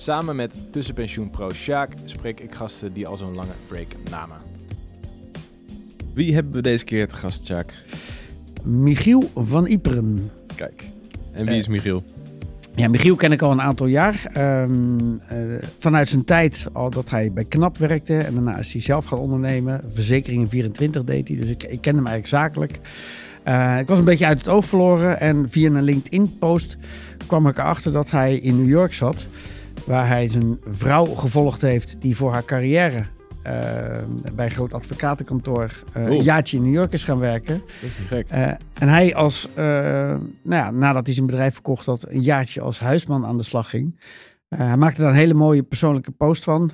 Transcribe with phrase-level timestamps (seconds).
[0.00, 4.36] Samen met tussenpensioenpro Sjaak spreek ik gasten die al zo'n lange break namen.
[6.14, 7.72] Wie hebben we deze keer te gast, Sjaak?
[8.62, 10.30] Michiel van Iperen.
[10.56, 10.84] Kijk.
[11.32, 12.02] En wie is Michiel?
[12.74, 14.30] Ja, Michiel ken ik al een aantal jaar.
[14.32, 15.38] Ehm, eh,
[15.78, 18.16] vanuit zijn tijd al dat hij bij KNAP werkte.
[18.16, 19.80] En daarna is hij zelf gaan ondernemen.
[19.88, 21.36] Verzekeringen 24 deed hij.
[21.36, 22.80] Dus ik, ik ken hem eigenlijk zakelijk.
[23.42, 25.20] Eh, ik was een beetje uit het oog verloren.
[25.20, 26.76] En via een LinkedIn-post
[27.26, 29.26] kwam ik erachter dat hij in New York zat.
[29.86, 33.04] Waar hij zijn vrouw gevolgd heeft die voor haar carrière
[33.48, 37.58] eh, bij een groot advocatenkantoor eh, een jaartje in New York is gaan werken.
[37.58, 38.28] Dat is gek.
[38.28, 38.46] Eh,
[38.78, 43.26] en hij als, nou ja, nadat hij zijn bedrijf verkocht had, een jaartje als huisman
[43.26, 44.00] aan de slag ging.
[44.48, 46.70] Hij maakte daar een hele mooie persoonlijke post van.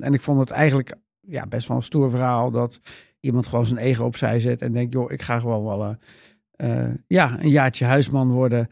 [0.00, 2.80] En ik vond het eigenlijk ja, best wel een stoer verhaal dat
[3.20, 5.96] iemand gewoon zijn ego opzij zet en denkt, joh, ik ga gewoon wel
[7.06, 8.68] ja, een jaartje huisman worden.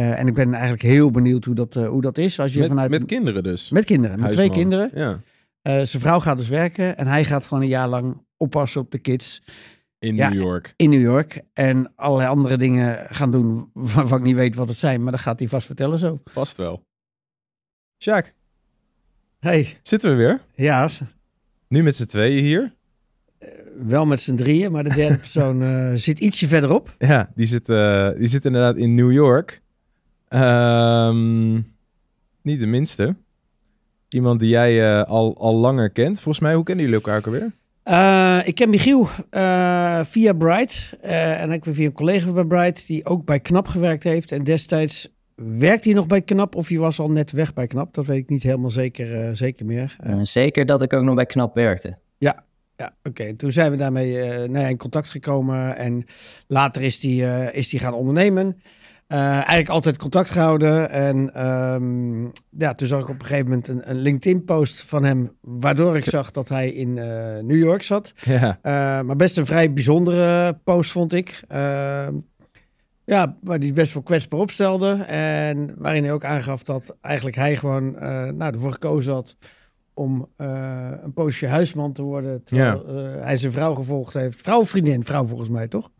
[0.00, 2.38] Eh, en ik ben eigenlijk heel benieuwd hoe dat, eh, hoe dat is.
[2.40, 3.70] Als je Met, vanuit met kinderen dus.
[3.70, 4.90] met kinderen, met twee kinderen.
[4.94, 5.20] Ja.
[5.62, 8.90] Eh, zijn vrouw gaat dus werken en hij gaat gewoon een jaar lang oppassen op
[8.90, 9.42] de kids
[9.98, 10.28] In Ja.
[10.28, 10.74] New York.
[10.76, 11.40] in New York.
[11.52, 15.02] En allerlei andere dingen gaan doen waarvan ik niet weet wat het zijn.
[15.02, 16.20] Maar dat gaat hij vast vertellen zo.
[16.24, 16.82] Vast wel.
[18.02, 18.34] Sjaak,
[19.38, 20.40] Hey, zitten we weer?
[20.54, 20.88] ja,
[21.68, 22.74] Nu met z'n tweeën hier.
[23.76, 24.72] wel met z'n drieën.
[24.72, 26.94] Maar de derde persoon eh, zit ietsje verderop.
[26.98, 29.62] Ja, die zit, eh, die zit inderdaad in New York.
[30.30, 31.54] Ehm,
[32.42, 33.16] niet de minste.
[34.08, 36.20] Iemand die jij eh, al, al langer kent.
[36.20, 37.52] Volgens mij, hoe kennen jullie elkaar ook alweer?
[37.82, 40.96] Eh, ik ken Michiel eh, via Bright.
[41.00, 44.32] Eh, en ik ben via een collega bij Bright die ook bij KNAP gewerkt heeft.
[44.32, 47.94] En destijds werkte hij nog bij KNAP of hij was al net weg bij KNAP.
[47.94, 49.96] Dat weet ik niet helemaal zeker, eh, zeker meer.
[50.22, 51.98] Zeker dat ik ook nog bij KNAP werkte.
[52.80, 53.34] Ja, oké.
[53.36, 55.76] Toen zijn we daarmee eh, nou ja, in contact gekomen.
[55.76, 56.04] En
[56.46, 58.60] later is hij eh, is die gaan ondernemen.
[59.10, 60.90] Eh, eigenlijk altijd contact gehouden.
[60.90, 62.22] En ehm,
[62.58, 65.36] ja, toen zag ik op een gegeven moment een, een LinkedIn-post van hem.
[65.40, 68.12] Waardoor ik zag dat hij in eh, New York zat.
[68.24, 71.42] Ja, Eh, maar best een vrij bijzondere post vond ik.
[71.48, 72.14] Ehm,
[73.04, 74.92] ja, waar hij best wel kwetsbaar opstelde.
[75.06, 77.92] En waarin hij ook aangaf dat eigenlijk hij gewoon
[78.36, 79.36] nou, ervoor gekozen had
[79.94, 82.44] om een poosje huisman te worden.
[82.44, 82.86] Terwijl
[83.20, 84.42] hij zijn vrouw gevolgd heeft.
[84.42, 85.04] Vrouw of vriendin?
[85.04, 85.90] Vrouw volgens mij, toch?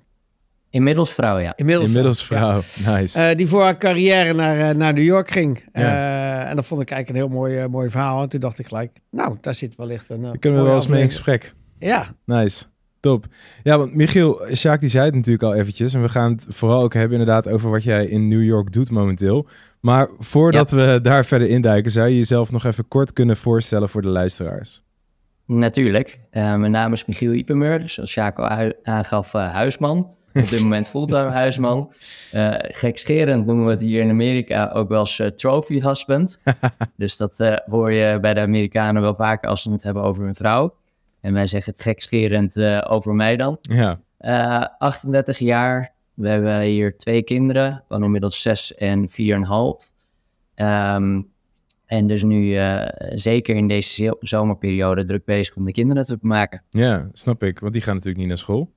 [0.71, 1.53] Inmiddels vrouw, ja.
[1.57, 2.25] Inmiddels, inmiddels Ja.
[2.27, 2.95] vrouw.
[2.97, 3.21] Nice.
[3.29, 5.65] Eh, die voor haar carrière naar, eh, naar New York ging.
[5.73, 6.43] Ja.
[6.45, 8.23] Eh, en dat vond ik eigenlijk een heel mooi, mooi verhaal.
[8.23, 10.23] En toen dacht ik gelijk, nou, daar zit wellicht een.
[10.23, 11.55] Daar kunnen we wel eens mee in gesprek.
[11.79, 12.65] Ja, Nice.
[13.01, 13.27] Top.
[13.63, 15.95] Ja, want Michiel, Sjaak die zei het natuurlijk al eventjes.
[15.95, 18.91] En we gaan het vooral ook hebben inderdaad over wat jij in New York doet
[18.91, 19.47] momenteel.
[19.81, 24.03] Maar voordat we daar verder induiken, zou je jezelf nog even kort kunnen voorstellen voor
[24.03, 24.83] de luisteraars.
[25.47, 26.21] Natuurlijk.
[26.31, 30.09] Eh, mijn naam is Michiel Ipemer, dus zoals Jaco ui- aangaf, eh, huisman.
[30.35, 31.93] Op dit moment fulltime huisman.
[32.33, 36.41] Eh gekscherend noemen we het hier in Amerika ook wel eens eh, trophy husband.
[36.97, 40.25] dus dat eh, hoor je bij de Amerikanen wel vaker als ze het hebben over
[40.25, 40.75] hun vrouw.
[41.21, 43.59] En wij zeggen het gekscherend over mij dan.
[43.61, 45.93] Ja, Eh, 38 jaar.
[46.15, 49.93] We hebben hier twee kinderen, van inmiddels 6 en 4,5.
[50.55, 51.21] Ehm
[51.87, 52.59] en dus nu
[53.15, 56.63] zeker in deze zo- zomerperiode druk bezig om de kinderen te maken.
[56.71, 57.59] ja, snap ik.
[57.59, 58.71] Want die gaan natuurlijk niet naar school.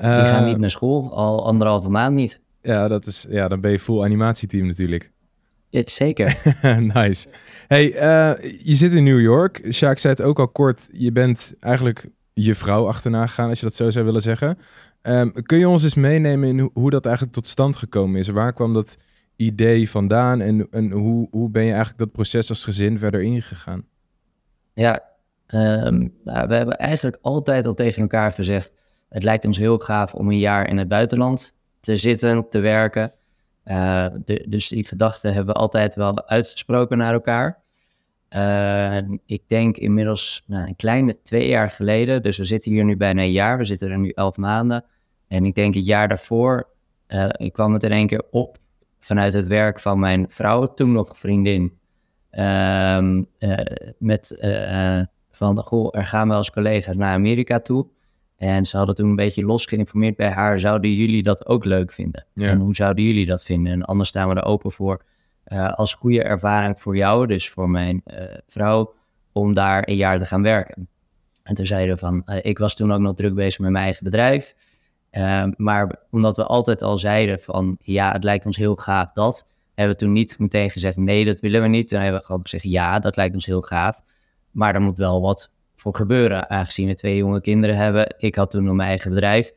[0.00, 2.40] Die gaan Eh, niet naar school, al anderhalve maand niet.
[2.62, 5.12] Ja, dat is, ja, dan ben je full animatieteam natuurlijk.
[5.68, 6.36] Ja, zeker.
[6.94, 7.28] nice.
[7.68, 9.66] Hey, eh, je zit in New York.
[9.70, 10.88] Sjaak zei het ook al kort.
[10.92, 14.58] Je bent eigenlijk je vrouw achterna gegaan, als je dat zo zou willen zeggen.
[15.02, 18.28] Ehm, kun je ons eens meenemen in hoe, hoe dat eigenlijk tot stand gekomen is?
[18.28, 18.96] Waar kwam dat
[19.36, 23.84] idee vandaan en, en hoe, hoe ben je eigenlijk dat proces als gezin verder ingegaan?
[24.72, 25.02] Ja,
[25.46, 28.78] ehm, nou, we hebben eigenlijk altijd al tegen elkaar gezegd...
[29.10, 33.12] het lijkt ons heel gaaf om een jaar in het buitenland te zitten, te werken.
[33.62, 34.06] Eh,
[34.48, 37.62] dus die gedachten hebben we altijd wel uitgesproken naar elkaar.
[38.28, 42.22] Eh, ik denk inmiddels nou, een kleine twee jaar geleden...
[42.22, 44.84] dus we zitten hier nu bijna een jaar, we zitten er nu elf maanden...
[45.28, 46.68] en ik denk het jaar daarvoor
[47.06, 48.58] eh, ik kwam het in één keer op...
[48.98, 51.78] vanuit het werk van mijn vrouw, toen nog vriendin...
[52.30, 53.58] Ehm, eh,
[53.98, 54.36] met
[55.30, 57.86] van, goh, er gaan wel eens collega's naar Amerika toe.
[58.40, 60.58] En ze hadden toen een beetje los geïnformeerd bij haar.
[60.60, 62.26] Zouden jullie dat ook leuk vinden?
[62.34, 62.48] Ja.
[62.48, 63.72] En hoe zouden jullie dat vinden?
[63.72, 65.02] En anders staan we er open voor.
[65.44, 68.94] eh, als goede ervaring voor jou, dus voor mijn eh, vrouw.
[69.32, 70.88] om daar een jaar te gaan werken.
[71.42, 73.84] En toen zeiden we van, eh, ik was toen ook nog druk bezig met mijn
[73.84, 74.54] eigen bedrijf.
[75.12, 79.46] Uh, maar omdat we altijd al zeiden van, ja, het lijkt ons heel gaaf dat,
[79.74, 81.88] hebben we toen niet meteen gezegd, nee, dat willen we niet.
[81.88, 84.02] Toen hebben we gewoon gezegd, ja, dat lijkt ons heel gaaf.
[84.50, 85.50] Maar er moet wel wat
[85.80, 88.14] voor gebeuren, aangezien we twee jonge kinderen hebben.
[88.18, 89.52] Ik had toen nog mijn eigen bedrijf.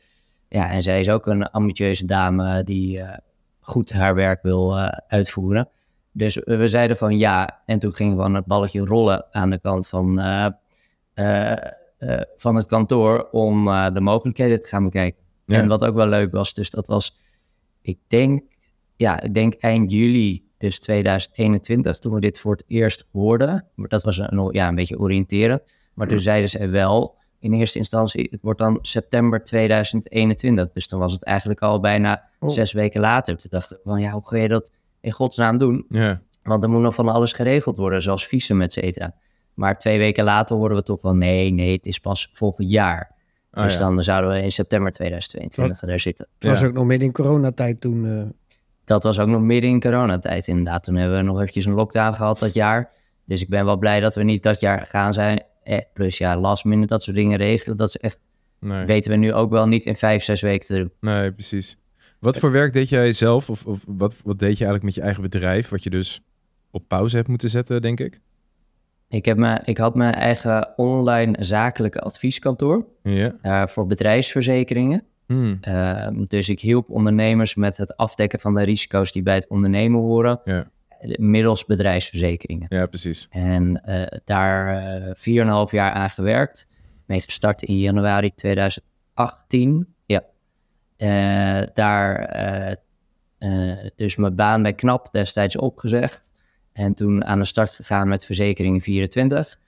[0.50, 3.14] Ja, en zij is ook een ambitieuze dame die uh,
[3.60, 5.70] goed haar werk wil uh, uitvoeren.
[6.12, 7.62] Dus we zeiden van ja.
[7.66, 11.56] En toen ging gewoon het balletje rollen aan de kant van, uh,
[12.36, 15.24] van het kantoor om de mogelijkheden te gaan bekijken.
[15.46, 15.58] Ja.
[15.58, 17.18] En wat ook wel leuk was, dus dat was,
[17.81, 18.44] ik denk,
[18.96, 23.66] ja, ik denk eind juli, dus 2021, toen we dit voor het eerst hoorden.
[23.76, 25.62] Dat was een, ja, een beetje oriënteren.
[25.94, 30.72] Maar toen zeiden ze wel in eerste instantie, het wordt dan september 2021.
[30.74, 32.50] Dus dan was het eigenlijk al bijna oh.
[32.50, 33.38] zes weken later.
[33.38, 35.86] Toen dachten we van, ja, hoe ga je dat in godsnaam doen?
[35.90, 36.22] Ja.
[36.44, 39.13] Want er moet nog van alles geregeld worden, zoals visum, et cetera.
[39.54, 43.12] Maar twee weken later hoorden we toch wel, nee, nee, het is pas volgend jaar.
[43.51, 43.80] Oh, dus ja.
[43.80, 45.90] dan zouden we in september 2022 Wat?
[45.90, 46.28] daar zitten.
[46.40, 46.66] Het was ja.
[46.66, 48.06] ook nog midden in coronatijd toen.
[48.06, 48.24] Uh...
[48.86, 50.84] Dat was ook nog midden in coronatijd, inderdaad.
[50.84, 52.92] Toen hebben we nog eventjes een lockdown gehad dat jaar.
[53.25, 56.39] Dus ik ben wel blij dat we niet dat jaar gegaan zijn eh, plus ja,
[56.39, 57.77] last minute, dat soort dingen regelen.
[57.77, 58.27] Dat is echt,
[58.60, 58.86] nee.
[58.86, 60.92] weten we nu ook wel niet in vijf, zes weken te doen.
[61.00, 61.77] Nee, precies.
[62.19, 63.50] Wat voor werk deed jij zelf?
[63.50, 65.69] Of, of wat, wat deed je eigenlijk met je eigen bedrijf?
[65.69, 66.21] Wat je dus
[66.71, 68.19] op pauze hebt moeten zetten, denk ik?
[69.10, 73.36] Ik, heb me, ik had mijn eigen online zakelijke advieskantoor ja.
[73.44, 75.04] uh, voor bedrijfsverzekeringen.
[75.25, 75.59] Hmm.
[75.68, 80.00] Uh, dus ik hielp ondernemers met het afdekken van de risico's die bij het ondernemen
[80.00, 80.42] horen.
[80.44, 80.71] Ja
[81.20, 82.66] middels bedrijfsverzekeringen.
[82.70, 83.28] Ja, precies.
[83.30, 84.84] En uh, daar
[85.26, 86.68] uh, 4,5 jaar aan gewerkt.
[87.06, 89.96] Mee gestart in januari 2018.
[90.06, 90.24] Ja.
[90.98, 92.82] Uh, daar
[93.96, 96.32] dus mijn baan bij KNAP destijds opgezegd.
[96.74, 99.60] En toen aan de start gegaan met verzekeringen 24.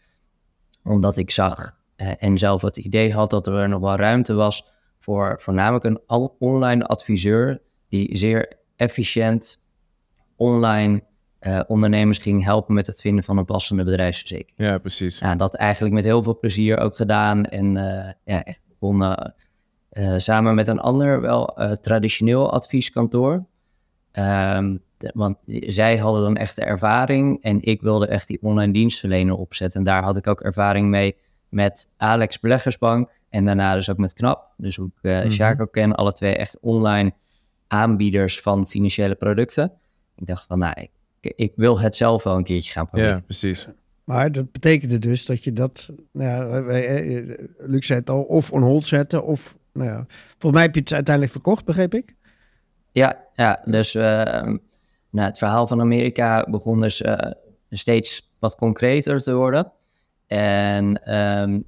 [0.84, 4.68] Omdat ik zag en zelf het idee had dat er nog wel ruimte was
[5.00, 6.00] voor voornamelijk een
[6.40, 9.62] online adviseur die zeer efficiënt
[10.36, 11.04] online
[11.47, 14.69] uh, ondernemers ging helpen met het vinden van een passende bedrijfsverzekering.
[14.69, 15.19] Ja, precies.
[15.19, 17.45] Ja, dat eigenlijk met heel veel plezier ook gedaan.
[17.45, 19.33] En uh, ja, echt begonnen
[19.92, 23.45] uh, samen met een ander, wel traditioneel advieskantoor.
[24.13, 28.74] Um, de, want zij hadden dan echt de ervaring en ik wilde echt die online
[28.74, 29.80] dienstverlener opzetten.
[29.80, 31.15] En daar had ik ook ervaring mee
[31.50, 34.53] met Alex Beleggersbank en daarna dus ook met KNAP.
[34.57, 35.62] Dus hoe ik uh, -hmm.
[35.62, 37.13] ook ken, alle twee echt online
[37.68, 39.71] aanbieders van financiële producten.
[40.15, 40.91] Ik dacht van, nou, ik
[41.36, 43.16] ik wil het zelf wel een keertje gaan proberen.
[43.16, 43.68] Ja, precies.
[44.04, 46.62] Maar dat betekende dus dat je dat, nou ja,
[47.57, 50.80] Luc zei het al, of on hold zetten of, nou ja, volgens mij heb je
[50.80, 52.16] het uiteindelijk verkocht, begreep ik?
[52.92, 54.04] Ja, ja dus uh,
[55.10, 57.18] nou, het verhaal van Amerika begon dus uh,
[57.69, 59.72] steeds wat concreter te worden.
[60.27, 61.66] En um,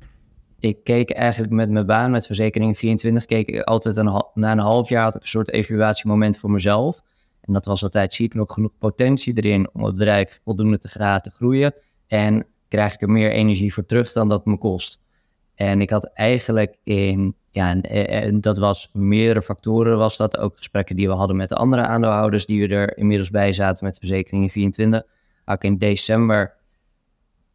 [0.59, 4.59] ik keek eigenlijk met mijn baan, met verzekering 24, keek ik altijd een, na een
[4.59, 7.01] half jaar had ik een soort evaluatiemoment voor mezelf.
[7.47, 11.19] En dat was altijd, zie ik nog genoeg potentie erin om het bedrijf voldoende te
[11.21, 11.73] te groeien.
[12.07, 14.99] En krijg ik er meer energie voor terug dan dat me kost.
[15.55, 20.95] En ik had eigenlijk in, ja, en dat was meerdere factoren, was dat ook gesprekken
[20.95, 24.49] die we hadden met de andere aandeelhouders, die we er inmiddels bij zaten met verzekeringen
[24.49, 25.03] 24.
[25.45, 26.55] Ook in december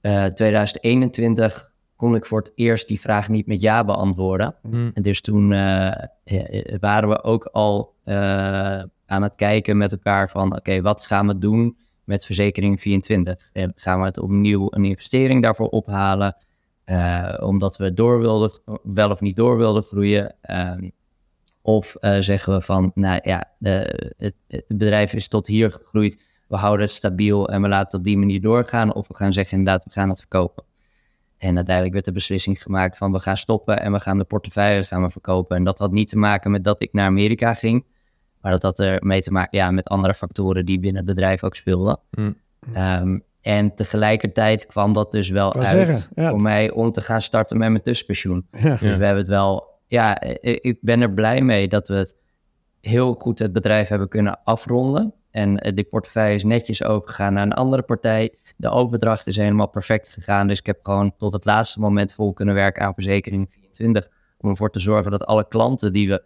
[0.03, 4.55] uh, eh, 2021 kon ik voor het eerst die vraag niet met ja beantwoorden.
[4.63, 4.91] Mm.
[4.95, 5.93] En dus toen uh,
[6.81, 8.83] waren we ook al uh,
[9.13, 13.51] aan het kijken met elkaar van oké, wat gaan we doen met verzekering 24?
[13.53, 16.37] En gaan we het opnieuw een investering daarvoor ophalen?
[16.87, 18.51] Uh, omdat we door wilden,
[18.83, 20.35] wel of niet door wilden groeien.
[20.51, 20.73] Uh,
[21.63, 26.23] of uh, zeggen we van, nou ja, het, het, bedrijf is tot hier gegroeid.
[26.49, 28.95] We houden het stabiel en we laten het op die manier doorgaan.
[28.95, 30.65] Of we gaan zeggen inderdaad, we gaan het verkopen.
[31.39, 34.85] En uiteindelijk werd de beslissing gemaakt van we gaan stoppen en we gaan de portefeuille
[34.85, 35.57] gaan we verkopen.
[35.57, 37.85] En dat had niet te maken met dat ik naar Amerika ging.
[38.43, 41.45] Maar dat had er mee te maken ja, met andere factoren die binnen het bedrijf
[41.45, 41.99] ook speelden.
[42.11, 42.37] Mm.
[42.77, 46.31] Um, en tegelijkertijd kwam dat dus wel uit zeggen, ja.
[46.31, 48.47] voor mij om te gaan starten met mijn tussenpensioen.
[48.51, 48.77] Ja.
[48.77, 52.17] Dus we hebben het wel, ja, ik ben er blij mee dat we het
[52.81, 55.15] heel goed het bedrijf hebben kunnen afronden.
[55.31, 58.35] En die portefeuille is netjes overgegaan naar een andere partij.
[58.57, 60.47] De overdracht is helemaal perfect gegaan.
[60.47, 64.09] Dus ik heb gewoon tot het laatste moment vol kunnen werken aan verzekering 24.
[64.39, 66.23] Om ervoor te zorgen dat alle klanten die we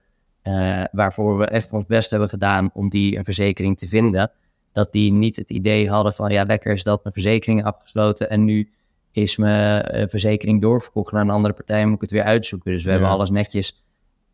[0.49, 4.31] uh, waarvoor we echt ons best hebben gedaan om die een verzekering te vinden,
[4.73, 8.45] dat die niet het idee hadden van ja, lekker is dat mijn verzekering afgesloten en
[8.45, 8.71] nu
[9.13, 12.73] is mijn uh, verzekering doorverkocht naar een andere partij en moet ik het weer uitzoeken.
[12.73, 12.95] Dus we Ja.
[12.97, 13.85] hebben alles netjes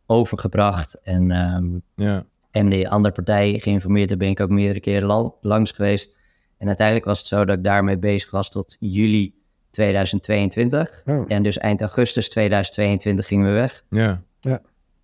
[0.06, 1.66] overgebracht en, ehm,
[2.06, 2.24] Ja.
[2.50, 6.10] en die andere partij geïnformeerd, daar ben ik ook meerdere keren lang, langs geweest.
[6.58, 9.34] En uiteindelijk was het zo dat ik daarmee bezig was tot juli
[9.70, 11.02] 2022.
[11.06, 11.24] Oh.
[11.28, 13.84] En dus eind augustus 2022 gingen we weg.
[13.90, 14.22] Ja.
[14.40, 14.60] Ja.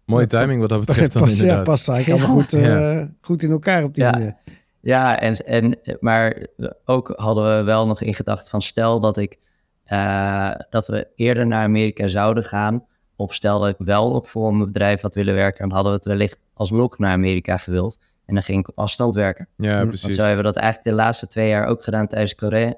[0.09, 1.65] Mooie timing wat dat betreft dan Pas, ja, inderdaad.
[1.65, 4.11] past eigenlijk allemaal goed, eh, goed in elkaar op die Ja.
[4.11, 4.37] manier.
[4.81, 6.47] Ja, en, en, maar
[6.85, 9.39] ook hadden we wel nog in gedachten van stel dat ik
[9.85, 12.85] eh, dat we eerder naar Amerika zouden gaan.
[13.17, 15.99] Of stel dat ik wel nog voor een bedrijf had willen werken, dan hadden we
[15.99, 17.99] het wellicht alsnog naar Amerika gewild.
[18.27, 19.49] En dan ging ik op afstand werken.
[19.57, 20.03] Ja, Want precies.
[20.03, 22.35] Want zo hebben we dat eigenlijk de laatste twee jaar ook gedaan tijdens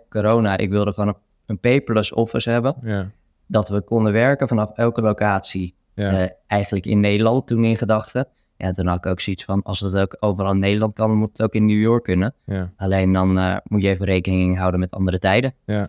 [0.08, 0.56] corona.
[0.56, 2.74] Ik wilde gewoon een, een paperless office hebben.
[2.82, 3.10] Ja.
[3.46, 5.74] Dat we konden werken vanaf elke locatie.
[6.00, 6.20] Ja.
[6.20, 8.26] eh, eigenlijk in Nederland toen in gedachten.
[8.56, 11.28] Ja, toen had ik ook zoiets van, als het ook overal in Nederland kan, moet
[11.28, 12.34] het ook in New York kunnen.
[12.44, 12.72] ja.
[12.76, 15.54] Alleen dan eh, moet je even rekening houden met andere tijden.
[15.64, 15.88] Ja.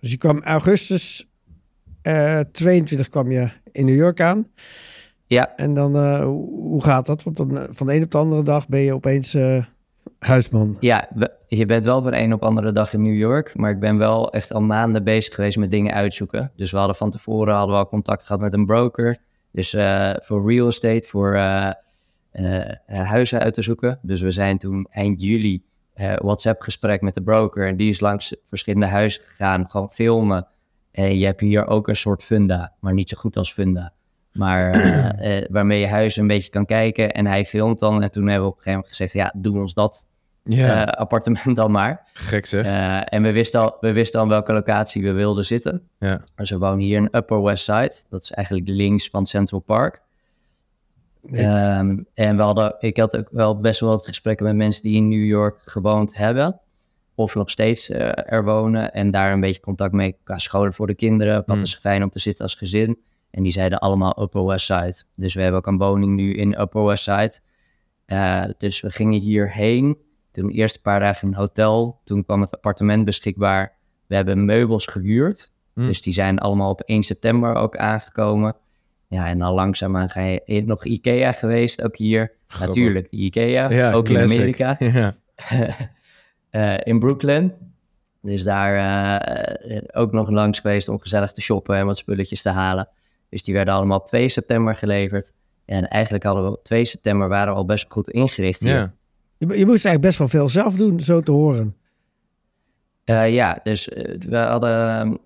[0.00, 1.28] Dus je kwam augustus
[2.02, 4.46] eh 22 kwam je in New York aan.
[5.26, 7.22] Ja, En dan, eh, hoe gaat dat?
[7.22, 9.64] Want dan, eh, van de een op de andere dag ben je opeens eh,
[10.18, 10.76] huisman.
[10.80, 13.56] ja we- je bent wel van een op andere dag in New York.
[13.56, 16.52] Maar ik ben wel echt al maanden bezig geweest met dingen uitzoeken.
[16.56, 19.16] Dus we hadden van tevoren hadden we al contact gehad met een broker.
[19.56, 21.68] Dus eh, voor real estate, voor eh,
[22.86, 23.98] eh, huizen uit te zoeken.
[24.02, 27.68] Dus we zijn toen eind juli eh, WhatsApp gesprek met de broker.
[27.68, 30.46] En die is langs verschillende huizen gegaan, gewoon filmen.
[30.90, 33.92] En je hebt hier ook een soort funda, maar niet zo goed als funda.
[34.32, 34.70] Maar
[35.50, 37.12] waarmee je huis een beetje kan kijken.
[37.12, 38.02] En hij filmt dan.
[38.02, 40.08] En toen hebben we op een gegeven moment gezegd, ja, doe ons dat
[40.48, 42.06] Eh, appartement dan maar.
[42.12, 42.64] Gek zeg.
[42.66, 45.88] Eh, en we wisten, al, we wisten al welke locatie we wilden zitten.
[45.98, 46.22] Ja.
[46.34, 48.02] Dus we wonen hier in Upper West Side.
[48.10, 50.02] Dat is eigenlijk links van Central Park.
[51.22, 51.44] Nee.
[51.44, 54.96] Ehm, en we hadden, ik had ook wel best wel wat gesprekken met mensen die
[54.96, 56.60] in New York gewoond hebben.
[57.14, 58.92] Of nog steeds eh, er wonen.
[58.92, 61.34] En daar een beetje contact mee qua scholen voor de kinderen.
[61.34, 61.64] Wat Hmm.
[61.64, 62.98] is fijn om te zitten als gezin.
[63.30, 65.02] En die zeiden allemaal Upper West Side.
[65.14, 67.40] Dus we hebben ook een woning nu in Upper West Side.
[68.58, 69.98] Dus we gingen hierheen.
[70.36, 72.00] Toen eerst een paar dagen in een hotel.
[72.04, 73.72] Toen kwam het appartement beschikbaar.
[74.06, 75.52] We hebben meubels gehuurd.
[75.74, 75.86] Hmm.
[75.86, 78.56] Dus die zijn allemaal op 1 september ook aangekomen.
[79.08, 82.32] Ja, en dan langzaamaan ga je nog Ikea geweest, ook hier.
[82.46, 82.66] Grappig.
[82.66, 84.30] Natuurlijk, Ikea, Ja, ook classic.
[84.30, 84.76] in Amerika.
[84.78, 85.16] Ja.
[86.50, 87.52] Eh, in Brooklyn.
[88.22, 92.48] Dus daar eh, ook nog langs geweest om gezellig te shoppen en wat spulletjes te
[92.50, 92.88] halen.
[93.28, 95.32] Dus die werden allemaal op 2 september geleverd.
[95.64, 98.74] En eigenlijk hadden we op 2 september waren we al best goed ingericht hier.
[98.74, 98.94] Ja.
[99.38, 101.76] Je, je moest eigenlijk best wel veel zelf doen, zo te horen.
[103.04, 105.18] Eh, ja, dus eh, we hadden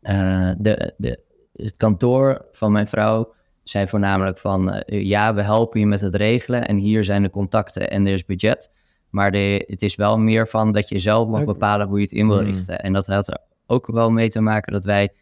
[0.00, 1.20] eh, de, de,
[1.52, 6.66] het kantoor van mijn vrouw zei voornamelijk van ja, we helpen je met het regelen
[6.68, 8.70] en hier zijn de contacten en er is budget.
[9.10, 12.12] Maar de, het is wel meer van dat je zelf mag bepalen hoe je het
[12.12, 12.46] in wil Hmm.
[12.46, 12.80] richten.
[12.80, 15.12] En dat had er ook wel mee te maken dat wij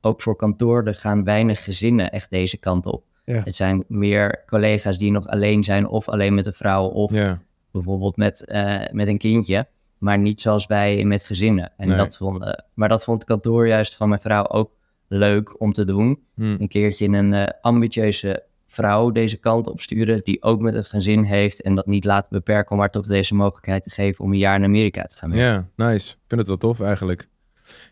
[0.00, 3.04] ook voor kantoor, er gaan weinig gezinnen echt deze kant op.
[3.24, 3.42] Ja.
[3.44, 7.42] Het zijn meer collega's die nog alleen zijn of alleen met een vrouw of Ja.
[7.72, 9.66] Bijvoorbeeld met, eh, met een kindje,
[9.98, 11.72] maar niet zoals wij met gezinnen.
[11.76, 11.96] En Nee.
[11.96, 14.70] dat vond, eh, maar dat vond het kantoor juist van mijn vrouw ook
[15.08, 16.20] leuk om te doen.
[16.34, 16.42] Hm.
[16.42, 21.22] Een keertje een eh, ambitieuze vrouw deze kant op sturen, die ook met een gezin
[21.22, 24.38] heeft en dat niet laten beperken om haar toch deze mogelijkheid te geven om een
[24.38, 25.68] jaar in Amerika te gaan werken.
[25.76, 26.12] Ja, nice.
[26.12, 27.28] Ik vind het wel tof eigenlijk.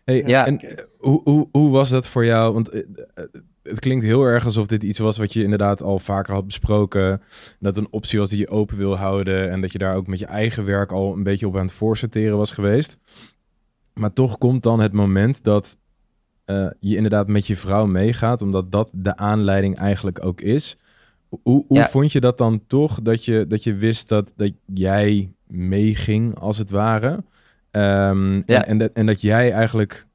[0.05, 0.45] Hey, Ja.
[0.45, 0.59] En
[0.97, 2.53] hoe, hoe, hoe was dat voor jou?
[2.53, 2.69] Want
[3.67, 7.21] het klinkt heel erg alsof dit iets was wat je inderdaad al vaker had besproken.
[7.59, 9.51] Dat het een optie was die je open wil houden.
[9.51, 11.71] En dat je daar ook met je eigen werk al een beetje op aan het
[11.71, 12.97] voorsorteren was geweest.
[13.93, 15.77] Maar toch komt dan het moment dat
[16.45, 18.41] eh, je inderdaad met je vrouw meegaat.
[18.41, 20.77] Omdat dat de aanleiding eigenlijk ook is.
[21.29, 21.87] Hoe, hoe Ja.
[21.87, 23.01] vond je dat dan toch?
[23.01, 27.23] Dat je, dat je wist dat, dat jij meeging, als het ware.
[27.71, 28.43] Ehm, Ja.
[28.45, 30.06] en, en, dat, en dat jij eigenlijk...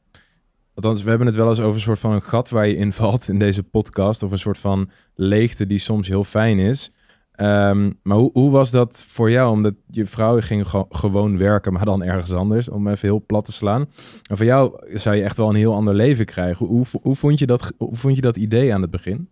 [0.75, 3.29] Althans, we hebben het wel eens over een soort van een gat waar je invalt
[3.33, 4.23] in deze podcast.
[4.23, 6.93] Of een soort van leegte die soms heel fijn is.
[7.33, 9.51] Ehm, maar hoe, hoe was dat voor jou?
[9.51, 12.69] Omdat je vrouw ging ge- gewoon werken, maar dan ergens anders.
[12.69, 13.89] Om even heel plat te slaan.
[14.31, 16.67] En voor jou zou je echt wel een heel ander leven krijgen.
[16.67, 19.29] Hoe, hoe, hoe, vond, je dat, hoe vond je dat idee aan het begin?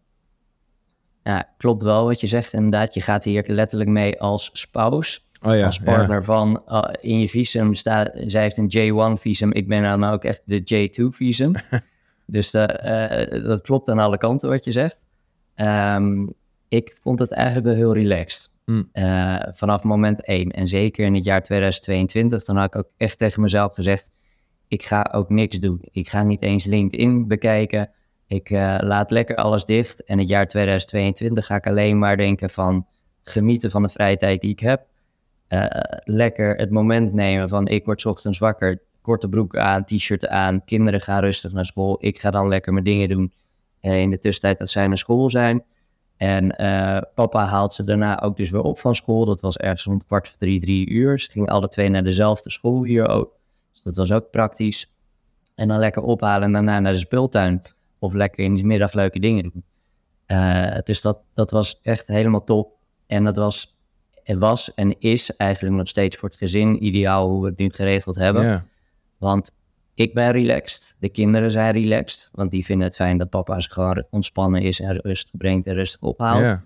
[1.23, 2.95] Ja, klopt wel wat je zegt inderdaad.
[2.95, 5.21] Je gaat hier letterlijk mee als spouse.
[5.43, 9.53] Oh ja, als partner van uh, in je visum staat, zij heeft een J1 visum,
[9.53, 11.53] ik ben dan ook echt de J2 visum.
[12.27, 15.07] dus de, eh, dat klopt aan alle kanten wat je zegt.
[15.55, 16.27] Ehm,
[16.69, 18.51] ik vond het eigenlijk wel heel relaxed.
[18.65, 18.89] Hmm.
[18.93, 20.51] Eh, vanaf moment één.
[20.51, 24.11] En zeker in het jaar 2022, dan had ik ook echt tegen mezelf gezegd,
[24.69, 25.79] ik ga ook niks doen.
[25.91, 27.91] Ik ga niet eens LinkedIn bekijken.
[28.27, 30.05] Ik eh, laat lekker alles dicht.
[30.05, 32.87] En het jaar 2022 ga ik alleen maar denken van
[33.23, 34.87] genieten van de vrije tijd die ik heb.
[35.51, 35.67] Eh,
[36.05, 41.01] lekker het moment nemen van ik word ochtends wakker, korte broek aan, t-shirt aan, kinderen
[41.01, 41.97] gaan rustig naar school.
[42.01, 43.33] Ik ga dan lekker mijn dingen doen
[43.81, 45.65] eh, in de tussentijd dat zij naar school zijn.
[46.17, 49.25] En eh, papa haalt ze daarna ook dus weer op van school.
[49.25, 51.21] Dat was ergens rond kwart voor drie, drie uur.
[51.21, 53.33] Ze gingen alle twee naar dezelfde school hier ook.
[53.73, 54.93] Dus dat was ook praktisch.
[55.55, 57.63] En dan lekker ophalen en daarna naar de speeltuin.
[57.99, 59.65] Of lekker in de middag leuke dingen doen.
[60.27, 62.73] Uh, dus dat, dat was echt helemaal top.
[63.07, 63.80] En dat was,
[64.31, 67.71] het was en is eigenlijk nog steeds voor het gezin ideaal hoe we het nu
[67.71, 68.45] geregeld hebben.
[68.45, 68.65] Ja.
[69.19, 69.53] Want
[69.95, 72.31] ik ben relaxed, de kinderen zijn relaxed.
[72.33, 75.75] Want die vinden het fijn dat papa zich gewoon ontspannen is en rustig brengt en
[75.75, 76.59] rustig ophaalt.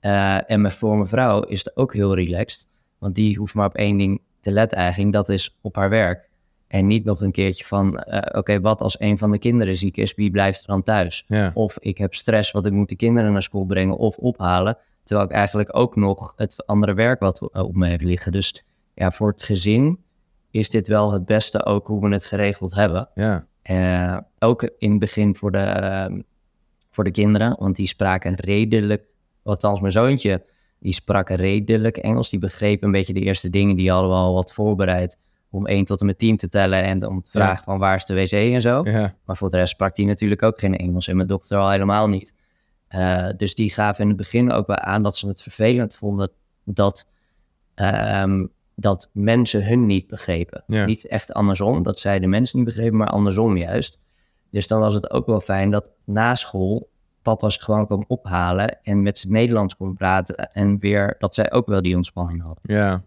[0.00, 2.66] Uh, en voor mijn vrouw is het ook heel relaxed.
[2.98, 5.12] Want die hoeft maar op één ding te letten eigenlijk.
[5.12, 6.28] Dat is op haar werk.
[6.66, 9.96] En niet nog een keertje van, uh, oké, wat als een van de kinderen ziek
[9.96, 11.24] is, wie blijft er dan thuis?
[11.54, 14.78] Of ik heb stress, want ik moet de kinderen naar school brengen of ophalen.
[15.10, 18.32] Terwijl ik eigenlijk ook nog het andere werk wat op me heb liggen.
[18.32, 18.64] Dus
[18.94, 19.98] ja, voor het gezin
[20.50, 23.08] is dit wel het beste ook hoe we het geregeld hebben.
[23.14, 23.46] Ja.
[23.70, 25.58] Uh, ook in het begin voor de,
[26.10, 26.20] uh,
[26.90, 29.04] voor de kinderen, want die spraken redelijk,
[29.42, 30.44] althans mijn zoontje,
[30.78, 32.30] die sprak redelijk Engels.
[32.30, 35.18] Die begreep een beetje de eerste dingen, die hadden we al wat voorbereid
[35.50, 37.62] om 1 tot en met 10 te tellen en om te vragen ja.
[37.62, 38.80] van waar is de wc en zo.
[38.84, 39.14] Ja.
[39.24, 42.08] Maar voor de rest sprak hij natuurlijk ook geen Engels en mijn dochter al helemaal
[42.08, 42.34] niet.
[42.94, 46.30] Uh, dus die gaven in het begin ook wel aan dat ze het vervelend vonden
[46.64, 47.06] dat,
[47.74, 50.64] um, dat mensen hun niet begrepen.
[50.66, 50.84] Ja.
[50.84, 53.98] Niet echt andersom, dat zij de mensen niet begrepen, maar andersom juist.
[54.50, 56.90] Dus dan was het ook wel fijn dat na school
[57.22, 61.66] papa's gewoon kwam ophalen en met z'n Nederlands kon praten en weer dat zij ook
[61.66, 62.62] wel die ontspanning hadden.
[62.62, 63.02] Ja,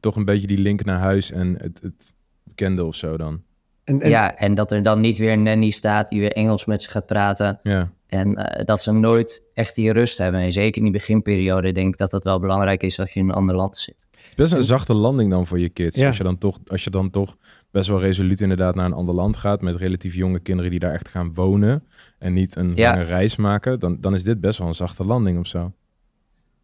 [0.00, 3.42] toch een beetje die link naar huis en het, het bekende of zo dan.
[3.84, 6.64] En, en, Ja, en dat er dan niet weer een nanny staat die weer Engels
[6.64, 7.60] met ze gaat praten.
[7.62, 10.40] Ja, En eh, dat ze nooit echt die rust hebben.
[10.40, 13.28] En zeker in die beginperiode denk ik dat dat wel belangrijk is als je in
[13.28, 14.06] een ander land zit.
[14.10, 15.98] het is best een zachte landing dan voor je kids.
[15.98, 16.06] Ja.
[16.08, 17.36] Als, je dan toch, als je dan toch
[17.70, 19.60] best wel resoluut inderdaad naar een ander land gaat...
[19.62, 21.84] met relatief jonge kinderen die daar echt gaan wonen...
[22.18, 22.90] en niet een Ja.
[22.90, 23.80] lange reis maken...
[23.80, 25.72] Dan, dan is dit best wel een zachte landing of zo.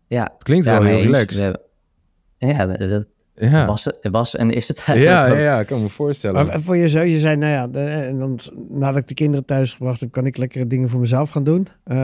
[0.07, 1.05] Ja, Het klinkt wel heel eens.
[1.05, 1.35] relaxed.
[1.39, 1.61] We hebben-
[2.39, 3.07] Ja, dat- dat
[3.37, 6.47] Ja, was, het was en is het ja, eigenlijk ja, ik kan me voorstellen.
[6.47, 9.45] Maar voor je zo, je zei, nou ja, de- en dan, nadat ik de kinderen
[9.45, 11.69] thuis gebracht heb, kan ik lekkere dingen voor mezelf gaan doen.
[11.85, 11.97] Eh,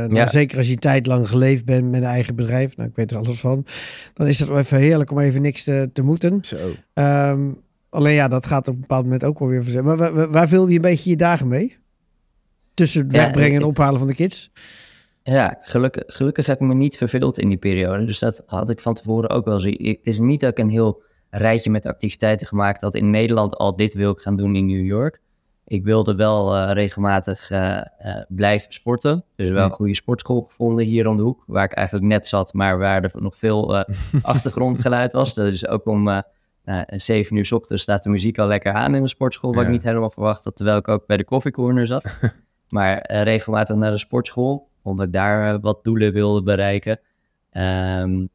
[0.00, 0.26] dan Ja.
[0.26, 3.10] Zeker als je een tijd lang geleefd bent met een eigen bedrijf, nou ik weet
[3.10, 3.66] er alles van,
[4.14, 6.38] dan is het wel even heerlijk om even niks te, te moeten.
[6.44, 6.56] Zo.
[6.94, 7.40] Ehm,
[7.90, 9.88] alleen ja, dat gaat op een bepaald moment ook wel weer verzetten.
[9.88, 11.76] Maar waar, waar- waar vulde je een beetje je dagen mee?
[12.74, 14.50] Tussen het Ja, wegbrengen en het- ophalen van de kids?
[15.28, 18.04] Ja, gelukkig, gelukkig heb ik me niet verveeld in die periode.
[18.04, 19.76] Dus dat had ik van tevoren ook wel zien.
[19.78, 23.56] Het is niet dat ik een heel rijtje met activiteiten gemaakt had in Nederland.
[23.56, 25.20] Al dit wil ik gaan doen in New York.
[25.64, 27.84] Ik wilde wel eh, regelmatig eh, eh,
[28.28, 29.24] blijven sporten.
[29.36, 31.44] Dus wel een goede sportschool gevonden hier om de hoek.
[31.46, 33.76] Waar ik eigenlijk net zat, maar waar er nog veel
[34.22, 35.34] achtergrondgeluid was.
[35.34, 36.18] Dus ook om eh
[36.64, 39.50] nou, zeven uur 's ochtends staat de muziek al lekker aan in de sportschool.
[39.50, 39.66] Wat Ja.
[39.66, 42.04] ik niet helemaal verwacht had, terwijl ik ook bij de koffiecorner zat.
[42.68, 47.00] Maar regelmatig naar de sportschool, omdat ik daar eh, wat doelen wilde bereiken.
[47.50, 48.26] Ehm,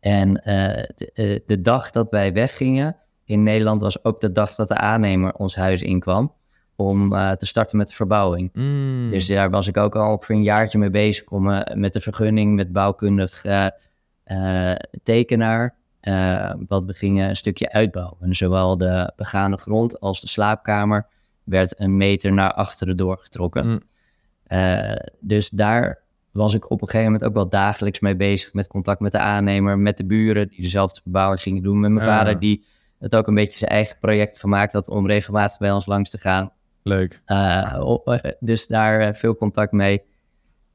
[0.00, 4.54] en eh, de, eh, de dag dat wij weggingen in Nederland was ook de dag
[4.54, 6.36] dat de aannemer ons huis inkwam.
[6.76, 8.50] Om eh, te starten met de verbouwing.
[8.52, 9.10] Mm.
[9.10, 12.00] Dus daar was ik ook al ongeveer een jaartje mee bezig om eh, met de
[12.00, 13.66] vergunning, met bouwkundig eh,
[14.24, 15.76] eh, tekenaar.
[16.00, 18.16] eh, wat we gingen een stukje uitbouwen.
[18.20, 21.06] En zowel de begane grond als de slaapkamer
[21.44, 23.66] werd een meter naar achteren doorgetrokken.
[23.68, 23.80] Mm.
[24.48, 25.98] Eh, dus daar
[26.32, 28.52] was ik op een gegeven moment ook wel dagelijks mee bezig.
[28.52, 31.80] Met contact met de aannemer, met de buren die dezelfde verbouwing gingen doen.
[31.80, 32.16] Met mijn Ah.
[32.16, 32.64] vader die
[32.98, 36.18] het ook een beetje zijn eigen project gemaakt had om regelmatig bij ons langs te
[36.18, 36.52] gaan.
[36.82, 37.22] Leuk.
[37.26, 40.02] Uh, op- eh, dus daar eh, veel contact mee.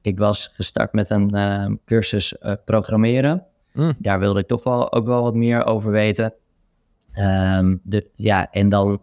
[0.01, 3.45] Ik was gestart met een eh, cursus eh, programmeren.
[3.73, 3.93] Mm.
[3.99, 6.33] Daar wilde ik toch wel ook wel wat meer over weten.
[7.11, 9.01] Ehm, de, ja, en dan,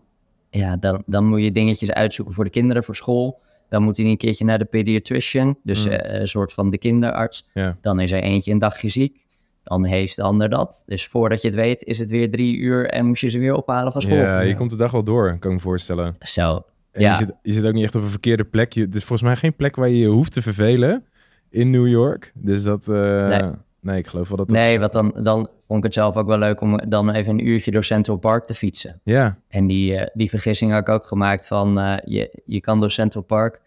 [0.50, 3.40] ja, dan, dan moet je dingetjes uitzoeken voor de kinderen voor school.
[3.70, 5.92] Dan moet hij een keertje naar de pediatrician, dus Mm.
[5.92, 7.48] eh, een soort van de kinderarts.
[7.80, 9.18] Dan is er eentje een dagje ziek.
[9.62, 10.82] Dan heeft de ander dat.
[10.86, 13.54] Dus voordat je het weet, is het weer drie uur en moet je ze weer
[13.54, 14.16] ophalen van school.
[14.16, 16.16] Ja, je komt de dag wel door, kan ik me voorstellen.
[16.20, 17.10] Zo, Ja.
[17.10, 18.72] je, zit, je zit ook niet echt op een verkeerde plek.
[18.72, 21.04] Je, het is volgens mij geen plek waar je je hoeft te vervelen
[21.50, 22.32] in New York.
[22.34, 22.88] Dus dat...
[22.88, 23.50] eh, Nee.
[23.80, 23.98] nee.
[23.98, 24.56] ik geloof wel dat dat...
[24.56, 27.46] Nee, want dan, dan vond ik het zelf ook wel leuk om dan even een
[27.46, 29.00] uurtje door Central Park te fietsen.
[29.04, 32.80] Ja, En die, eh, die vergissing had ik ook gemaakt van eh, je, je kan
[32.80, 33.60] door Central Park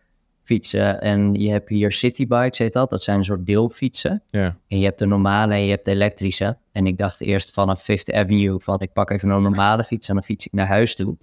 [0.43, 2.89] fietsen en je hebt hier citybikes, heet dat.
[2.89, 4.23] Dat zijn een soort deelfietsen.
[4.29, 4.57] ja.
[4.67, 6.57] En je hebt de normale en je hebt de elektrische.
[6.71, 10.13] En ik dacht eerst vanaf Fifth Avenue van ik pak even een normale fiets en
[10.13, 11.17] dan fiets ik naar huis toe.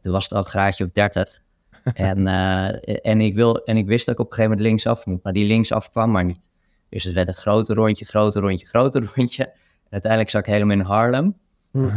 [0.00, 1.38] Toen was het al een graadje of 30.
[1.94, 5.06] en, eh, en, ik wil, en ik wist dat ik op een gegeven moment linksaf
[5.06, 6.50] moet, maar die linksaf kwam maar niet.
[6.88, 9.52] Dus het werd een groter rondje, groter rondje, groter rondje.
[9.90, 11.36] Uiteindelijk zat ik helemaal in Harlem.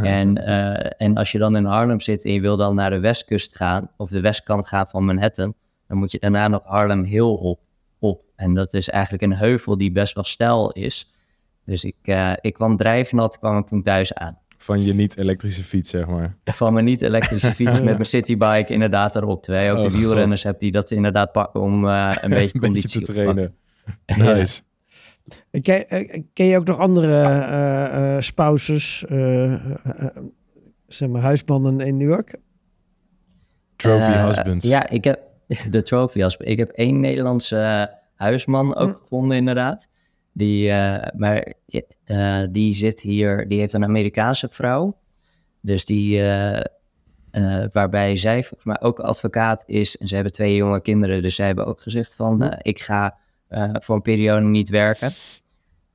[0.02, 3.00] En, eh, en als je dan in Harlem zit en je wil dan naar de
[3.00, 5.54] westkust gaan, of de westkant gaan van Manhattan,
[5.88, 7.60] dan moet je daarna nog Harlem Hill op.
[7.98, 8.22] op.
[8.36, 11.14] En dat is eigenlijk een heuvel die best wel steil is.
[11.64, 14.38] Dus ik, eh, ik kwam drijfnat, kwam ik toen thuis aan.
[14.56, 16.36] van je niet-elektrische fiets, zeg maar.
[16.44, 19.42] Van mijn niet-elektrische fiets met mijn citybike inderdaad erop.
[19.42, 22.58] Terwijl je ook Oh, de wielrenners hebt die dat inderdaad pakken om eh, een beetje
[22.58, 23.54] conditie te trainen.
[24.16, 24.62] Nice.
[25.60, 29.04] Ken, eh, ken je ook nog andere eh, eh, spouses,
[30.86, 32.36] zeg maar huismannen in New York?
[33.76, 34.66] Trophy husbands.
[34.66, 35.20] Ja, ik heb
[35.70, 36.50] de trophy husband.
[36.50, 39.88] Ik heb één Nederlandse huisman ook gevonden inderdaad.
[40.32, 41.54] Die, eh, maar
[42.04, 44.98] eh, die zit hier, die heeft een Amerikaanse vrouw.
[45.60, 46.58] Dus die, eh,
[47.30, 49.96] eh, waarbij zij volgens mij ook advocaat is.
[49.96, 51.22] En ze hebben twee jonge kinderen.
[51.22, 53.18] Dus zij hebben ook gezegd van, eh, ik ga
[53.72, 55.12] voor een periode niet werken.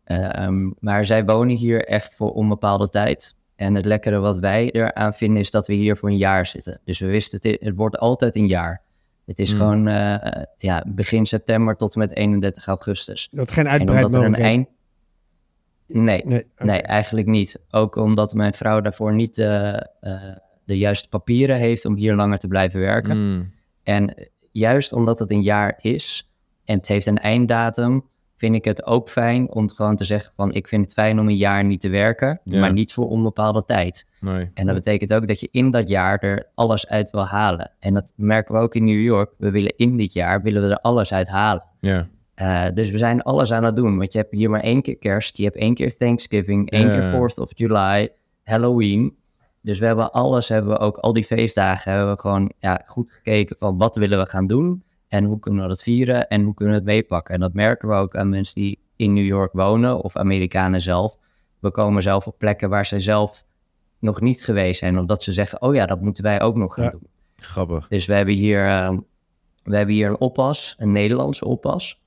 [0.03, 3.35] Ehm, maar zij wonen hier echt voor onbepaalde tijd.
[3.55, 6.79] En het lekkere wat wij eraan vinden is dat we hier voor een jaar zitten.
[6.83, 8.81] Dus we wisten, het, wordt altijd een jaar.
[9.25, 9.59] Het is Mm.
[9.59, 13.27] gewoon eh, ja, begin september tot en met 31 augustus.
[13.31, 14.67] Dat geen En uitbreid omdat er een eind...
[15.87, 16.23] Nee,
[16.57, 17.59] Nee, eigenlijk niet.
[17.69, 19.81] Ook omdat mijn vrouw daarvoor niet eh, eh,
[20.63, 23.17] de juiste papieren heeft om hier langer te blijven werken.
[23.17, 23.53] Mm.
[23.83, 26.34] En juist omdat het een jaar is
[26.65, 28.03] en het heeft een einddatum,
[28.37, 31.27] vind ik het ook fijn om gewoon te zeggen van ik vind het fijn om
[31.27, 32.59] een jaar niet te werken, Ja.
[32.59, 34.07] maar niet voor onbepaalde tijd.
[34.19, 34.51] Nee.
[34.53, 37.71] En dat betekent ook dat je in dat jaar er alles uit wil halen.
[37.79, 39.31] En dat merken we ook in New York.
[39.37, 41.63] We willen in dit jaar willen we er alles uit halen.
[41.79, 42.07] Ja.
[42.33, 43.97] Eh, dus we zijn alles aan het doen.
[43.97, 46.89] Want je hebt hier maar één keer kerst, je hebt één keer Thanksgiving, één Ja.
[46.93, 48.09] keer 4th of July,
[48.43, 49.17] Halloween.
[49.61, 53.11] Dus we hebben alles, hebben we ook al die feestdagen, hebben we gewoon ja, goed
[53.11, 56.53] gekeken van wat willen we gaan doen en hoe kunnen we dat vieren en hoe
[56.53, 57.33] kunnen we het meepakken.
[57.33, 61.17] En dat merken we ook aan mensen die in New York wonen of Amerikanen zelf.
[61.59, 63.43] We komen zelf op plekken waar zij zelf
[63.99, 66.73] nog niet geweest zijn, of dat ze zeggen, oh ja, dat moeten wij ook nog
[66.73, 66.89] gaan Ja.
[66.89, 67.07] doen.
[67.35, 67.87] Grappig.
[67.87, 68.97] Dus we hebben hier, eh,
[69.63, 72.01] we hebben hier een oppas, een Nederlandse oppas.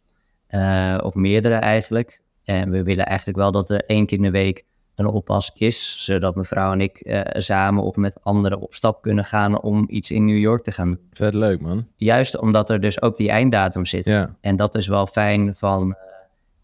[0.46, 2.22] Eh, of meerdere eigenlijk.
[2.44, 4.64] En we willen eigenlijk wel dat er één keer in de week
[4.98, 6.04] een oppas is.
[6.04, 10.10] Zodat mevrouw en ik eh, samen of met anderen op stap kunnen gaan om iets
[10.10, 11.00] in New York te gaan doen.
[11.12, 11.86] Vet leuk, man.
[11.96, 14.04] Juist omdat er dus ook die einddatum zit.
[14.04, 14.36] Ja.
[14.40, 15.98] En dat is wel fijn van, eh,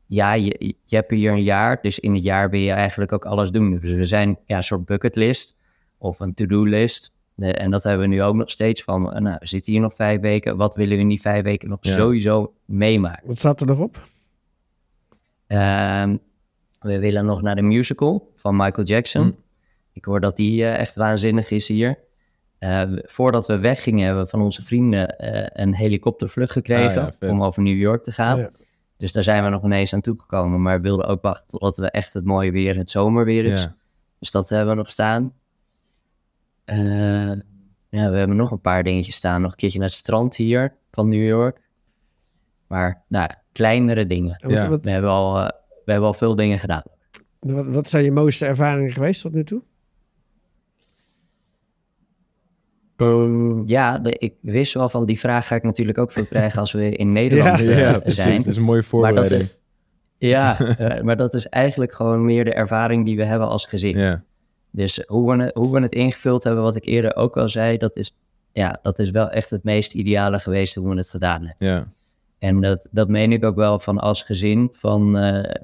[0.07, 3.25] ja, je, je hebt hier een jaar, dus in het jaar wil je eigenlijk ook
[3.25, 3.79] alles doen.
[3.79, 5.57] Dus we zijn ja, een soort bucketlist
[5.99, 7.13] of een to-do-list.
[7.37, 9.95] En dat hebben we nu ook nog steeds van, eh, nou, we zitten hier nog
[9.95, 10.57] vijf weken.
[10.57, 11.95] Wat willen we in die vijf weken nog Ja.
[11.95, 13.27] sowieso meemaken?
[13.27, 14.09] Wat staat er nog op?
[15.47, 16.17] Ehm,
[16.85, 19.23] we willen nog naar de musical van Michael Jackson.
[19.23, 19.33] Hm.
[19.93, 21.99] Ik hoor dat die eh, echt waanzinnig is hier.
[22.59, 27.29] Eh, voordat we weggingen hebben we van onze vrienden eh, een helikoptervlucht gekregen Ah, ja,
[27.31, 28.39] om over New York te gaan.
[28.39, 28.51] Ja.
[28.97, 30.63] Dus daar zijn we nog ineens aan toegekomen.
[30.63, 33.63] Maar we wilden ook wachten totdat we echt het mooie weer, het zomerweer is.
[33.63, 33.77] Ja.
[34.19, 35.33] Dus dat hebben we nog staan.
[36.65, 37.33] Eh,
[37.89, 39.41] ja, we hebben nog een paar dingetjes staan.
[39.41, 41.61] Nog een keertje naar het strand hier van New York.
[42.67, 44.37] Maar nou, kleinere dingen.
[44.69, 44.85] Wat.
[44.85, 45.49] We hebben al, eh,
[45.85, 46.83] we hebben al veel dingen gedaan.
[47.41, 49.63] wat, wat zijn je mooiste ervaringen geweest tot nu toe?
[53.67, 56.73] Ja, de- ik wist wel van die vraag ga ik natuurlijk ook veel krijgen als
[56.73, 58.23] we in Nederland Ja, eh, Ja, precies.
[58.23, 58.37] zijn.
[58.37, 59.51] Dat is een mooie Maar dat, voorbereiding.
[60.19, 63.99] ja, eh, maar dat is eigenlijk gewoon meer de ervaring die we hebben als gezin.
[63.99, 64.23] Ja.
[64.71, 67.77] Dus hoe we, het, hoe we het ingevuld hebben, wat ik eerder ook al zei,
[67.77, 68.17] dat is,
[68.53, 71.67] ja, dat is wel echt het meest ideale geweest hoe we het gedaan hebben.
[71.69, 71.87] Ja.
[72.39, 74.69] En dat, dat meen ik ook wel van als gezin.
[74.73, 75.55] Van, eh,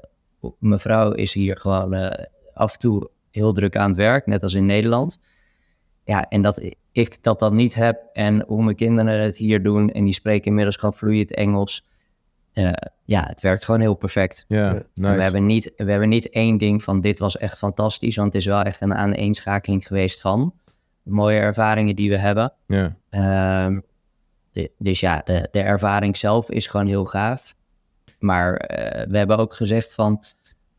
[0.59, 4.53] mevrouw is hier gewoon eh, af en toe heel druk aan het werk, net als
[4.53, 5.19] in Nederland.
[6.03, 9.91] Ja, en dat ik dat dan niet heb en hoe mijn kinderen het hier doen
[9.91, 11.85] en die spreken inmiddels gewoon vloeiend Engels.
[12.53, 12.71] Eh,
[13.05, 14.45] ja, het werkt gewoon heel perfect.
[14.47, 14.71] Ja.
[14.93, 15.15] Nice.
[15.15, 18.41] We, hebben niet, we hebben niet één ding van dit was echt fantastisch, want het
[18.41, 20.53] is wel echt een aaneenschakeling geweest van
[21.03, 22.53] mooie ervaringen die we hebben.
[22.67, 22.95] Ja.
[23.09, 23.79] Ehm,
[24.77, 27.55] dus ja, de, de ervaring zelf is gewoon heel gaaf.
[28.21, 30.23] Maar eh, we hebben ook gezegd van,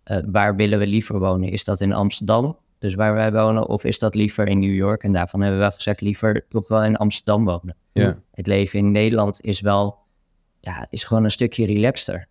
[0.03, 1.49] eh, waar willen we liever wonen?
[1.49, 5.03] Is dat in Amsterdam, dus waar wij wonen, of is dat liever in New York?
[5.03, 7.77] En daarvan hebben we wel gezegd, liever toch wel in Amsterdam wonen.
[7.93, 8.19] Ja.
[8.31, 9.99] Het leven in Nederland is wel,
[10.61, 12.29] ja, is gewoon een stukje relaxter.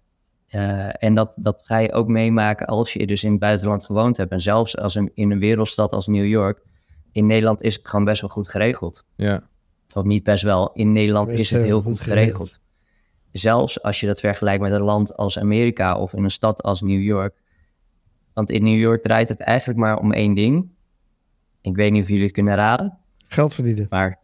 [0.47, 4.17] Eh, en dat, dat ga je ook meemaken als je dus in het buitenland gewoond
[4.17, 4.31] hebt.
[4.31, 6.61] En zelfs als een, in een wereldstad als New York,
[7.11, 9.05] in Nederland is het gewoon best wel goed geregeld.
[9.15, 9.43] Ja.
[9.93, 12.59] Of niet best wel, in Nederland Is is het heel heel goed goed geregeld.
[13.31, 16.81] Zelfs als je dat vergelijkt met een land als Amerika of in een stad als
[16.81, 17.41] New York.
[18.33, 20.69] Want in New York draait het eigenlijk maar om één ding.
[21.61, 23.87] Ik weet niet of jullie het kunnen raden, Geld verdienen.
[23.89, 24.19] maar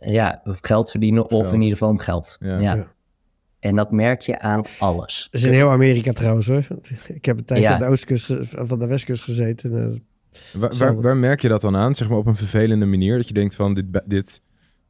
[0.00, 1.52] ja, geld verdienen of Geld.
[1.52, 2.36] in ieder geval om geld.
[2.40, 2.58] Ja.
[2.58, 2.74] Ja.
[2.74, 2.86] Ja.
[3.58, 5.28] En dat merk je aan alles.
[5.30, 6.66] Dat is in heel Amerika trouwens hoor.
[7.08, 7.74] Ik heb een tijdje Ja.
[7.74, 10.02] aan de oostkust, van de westkust gezeten.
[10.52, 11.94] Eh, Waar, waar, merk je dat dan aan?
[11.94, 13.16] Zeg maar op een vervelende manier?
[13.16, 14.40] Dat je denkt van dit, dit,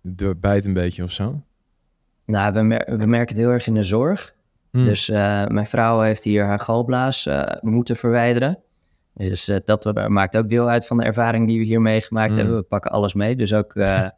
[0.02, 1.42] dit bijt een beetje of zo?
[2.26, 4.34] Nou, we, mer- we merken het heel erg in de zorg.
[4.70, 4.84] Hm.
[4.84, 8.58] Dus eh, mijn vrouw heeft hier haar galblaas eh, moeten verwijderen.
[9.14, 12.36] Dus uh, dat maakt ook deel uit van de ervaring die we hier meegemaakt Mm.
[12.36, 12.56] hebben.
[12.56, 14.10] We pakken alles mee, dus ook eh, eh,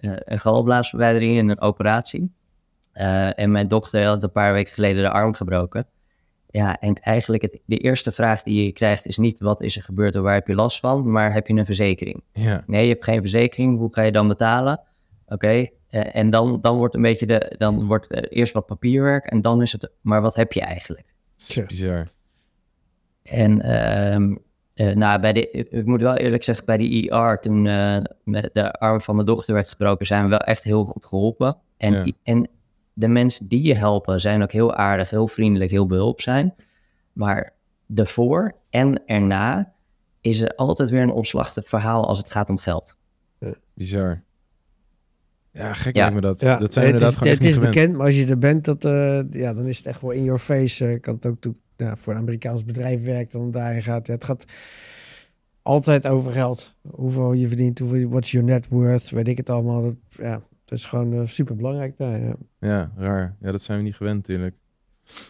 [0.00, 2.32] een galblaasverwijdering en een operatie.
[2.92, 5.86] Eh, en mijn dochter had een paar weken geleden de arm gebroken.
[6.50, 9.82] Ja, en eigenlijk het, de eerste vraag die je krijgt is niet wat is er
[9.82, 12.22] gebeurd en waar heb je last van, maar heb je een verzekering?
[12.32, 12.62] Ja.
[12.66, 14.80] Nee, je hebt geen verzekering, hoe ga je dan betalen?
[15.28, 19.26] Oké, eh, en dan, dan wordt een beetje de, dan wordt eh, eerst wat papierwerk
[19.26, 21.14] en dan is het, maar wat heb je eigenlijk?
[21.66, 22.08] Bizar.
[23.22, 24.34] En ehm,
[24.74, 28.50] eh, nou, bij de, ik moet wel eerlijk zeggen, bij de ER, toen eh, met
[28.52, 31.56] de arm van mijn dochter werd gebroken, zijn we wel echt heel goed geholpen.
[31.76, 32.12] En, Ja.
[32.22, 32.48] en
[32.92, 36.54] de mensen die je helpen zijn ook heel aardig, heel vriendelijk, heel behulpzaam.
[37.12, 37.52] Maar
[37.94, 39.72] ervoor en erna
[40.20, 42.96] is er altijd weer een omslachtig verhaal als het gaat om geld.
[43.74, 44.22] Bizar.
[45.56, 46.00] Ja, gek Ja.
[46.00, 46.40] lijkt me dat.
[46.40, 48.64] Ja, dat zijn we het is, het echt is bekend, maar als je er bent,
[48.64, 50.86] dat, eh, ja, dan is het echt wel in your face.
[50.86, 54.06] eh, kan het ook toe, ja, voor een Amerikaans bedrijf werkt, dan daarin gaat.
[54.06, 54.44] Ja, het gaat
[55.62, 56.74] altijd over geld.
[56.90, 59.82] Hoeveel je verdient, hoeveel, what's your net worth, weet ik het allemaal.
[59.82, 62.20] Dat, ja, dat is gewoon super belangrijk daar.
[62.20, 62.34] Ja.
[62.58, 63.36] Ja, raar.
[63.40, 64.54] Ja, dat zijn we niet gewend natuurlijk.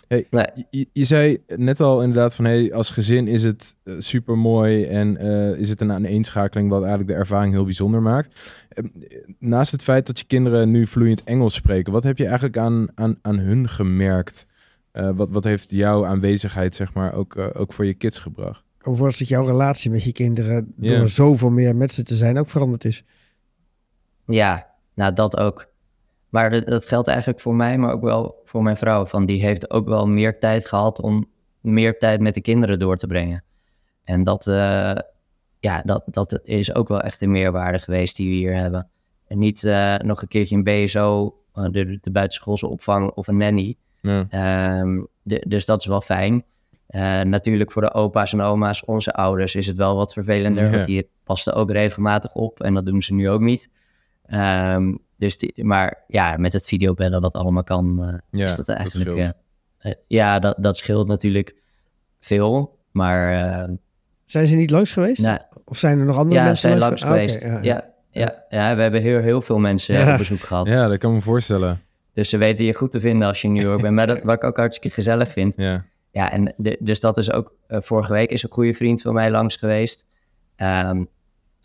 [0.09, 0.47] Hey, Nee.
[0.93, 5.59] je- zei net al inderdaad van hey, als gezin is het super mooi en eh,
[5.59, 8.41] is het een aaneenschakeling wat eigenlijk de ervaring heel bijzonder maakt.
[8.69, 8.85] Eh,
[9.39, 12.87] naast het feit dat je kinderen nu vloeiend Engels spreken, wat heb je eigenlijk aan,
[12.95, 14.47] aan, aan hun gemerkt?
[14.93, 18.59] Eh, wat, wat heeft jouw aanwezigheid zeg maar ook, eh, ook voor je kids gebracht?
[18.77, 22.03] Ik kan me voorstellen dat jouw relatie met je kinderen, door zoveel meer met ze
[22.03, 23.05] te zijn, ook veranderd is.
[24.27, 25.67] Ja, nou dat ook.
[26.29, 29.07] Maar dat, dat geldt eigenlijk voor mij, maar ook wel voor mijn vrouw.
[29.07, 31.27] Van die heeft ook wel meer tijd gehad om
[31.61, 33.45] meer tijd met de kinderen door te brengen.
[34.05, 34.93] En dat, eh,
[35.59, 38.89] ja, dat, dat is ook wel echt een meerwaarde geweest die we hier hebben.
[39.27, 43.37] En niet eh, nog een keertje een BSO, eh, de, de buitenschoolse opvang of een
[43.37, 43.77] nanny.
[44.01, 46.45] Ja, Ehm, de- dus dat is wel fijn.
[47.25, 50.65] Natuurlijk voor de opa's en oma's, onze ouders, is het wel wat vervelender.
[50.65, 50.71] Ja.
[50.71, 53.71] Want die pasten ook regelmatig op en dat doen ze nu ook niet.
[54.27, 58.69] Ehm, dus die, maar ja, met het videobellen dat allemaal kan, eh, ja is dat
[58.69, 59.11] eigenlijk...
[59.11, 59.33] scheelt.
[59.79, 61.55] eh, eh, ja, dat, dat scheelt natuurlijk
[62.21, 62.79] veel.
[62.93, 63.69] Maar eh,
[64.25, 65.23] Zijn ze niet langs geweest?
[65.23, 67.43] nou, Of zijn er nog andere ja, mensen zijn langs Ah, geweest.
[67.43, 68.45] ja, ja, ja.
[68.49, 70.12] Ja, we hebben heel, heel veel mensen Ja.
[70.12, 70.67] op bezoek gehad.
[70.69, 71.81] Ja, dat kan me voorstellen.
[72.12, 73.95] Dus ze weten je goed te vinden als je in New York bent.
[73.95, 75.55] Maar dat, wat ik ook hartstikke gezellig vind.
[75.57, 77.55] Ja, Ja, en de- dus dat is ook...
[77.69, 80.07] vorige week is een goede vriend van mij langs geweest.
[80.57, 81.05] Ehm,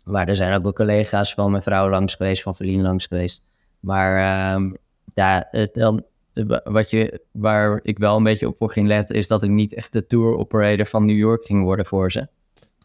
[0.04, 3.42] maar er zijn ook wel collega's van mijn vrouw langs geweest, van Verlien langs geweest.
[3.80, 4.16] Maar
[4.54, 4.72] ehm,
[5.14, 6.04] ja, het dan,
[6.64, 9.74] wat je, waar ik wel een beetje op voor ging letten, is dat ik niet
[9.74, 12.26] echt de tour operator van New York ging worden voor ze.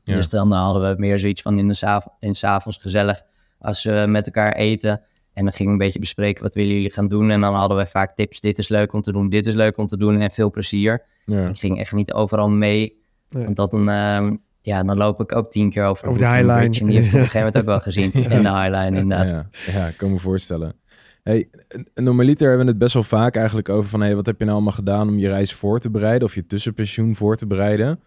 [0.03, 0.15] Ja.
[0.15, 3.21] Dus dan hadden we meer zoiets van in de sav- in 's avonds gezellig
[3.59, 5.01] als we met elkaar eten.
[5.33, 7.29] En dan gingen we een beetje bespreken wat willen jullie gaan doen.
[7.31, 8.39] En dan hadden we vaak tips.
[8.39, 11.03] Dit is leuk om te doen, dit is leuk om te doen en veel plezier.
[11.25, 11.47] ja.
[11.47, 13.01] Ik ging echt niet overal mee.
[13.29, 13.43] Nee.
[13.43, 14.35] Want dan, ehm,
[14.67, 16.85] ja, dan loop ik ook tien keer over, Over de Brooklyn High Bridge.
[16.85, 16.95] Line.
[16.95, 18.11] En die heb ik op een gegeven moment ook wel gezien.
[18.13, 19.29] En de Highline inderdaad.
[19.29, 20.75] Ja, ja, ik kan me voorstellen.
[21.23, 21.49] Hey,
[21.95, 24.01] normaliter hebben we het best wel vaak eigenlijk over van...
[24.01, 26.27] Hey, wat heb je nou allemaal gedaan om je reis voor te bereiden...
[26.27, 27.99] of je tussenpensioen voor te bereiden.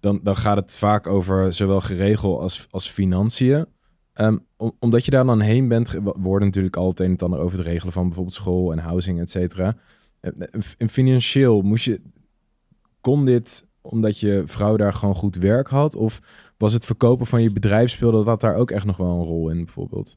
[0.00, 3.66] Dan, dan gaat het vaak over zowel geregel als, als financiën.
[4.12, 5.90] Ehm, om- omdat je daar dan heen bent...
[5.90, 8.78] We hoorden natuurlijk al het een en ander over het regelen van bijvoorbeeld school en
[8.78, 9.76] housing, et cetera.
[10.20, 12.00] Eh, eh, f- Financieel moest je...
[13.00, 15.94] Kon dit omdat je vrouw daar gewoon goed werk had?
[15.96, 16.20] Of
[16.56, 19.50] was het verkopen van je bedrijf speelde dat daar ook echt nog wel een rol
[19.50, 20.16] in bijvoorbeeld?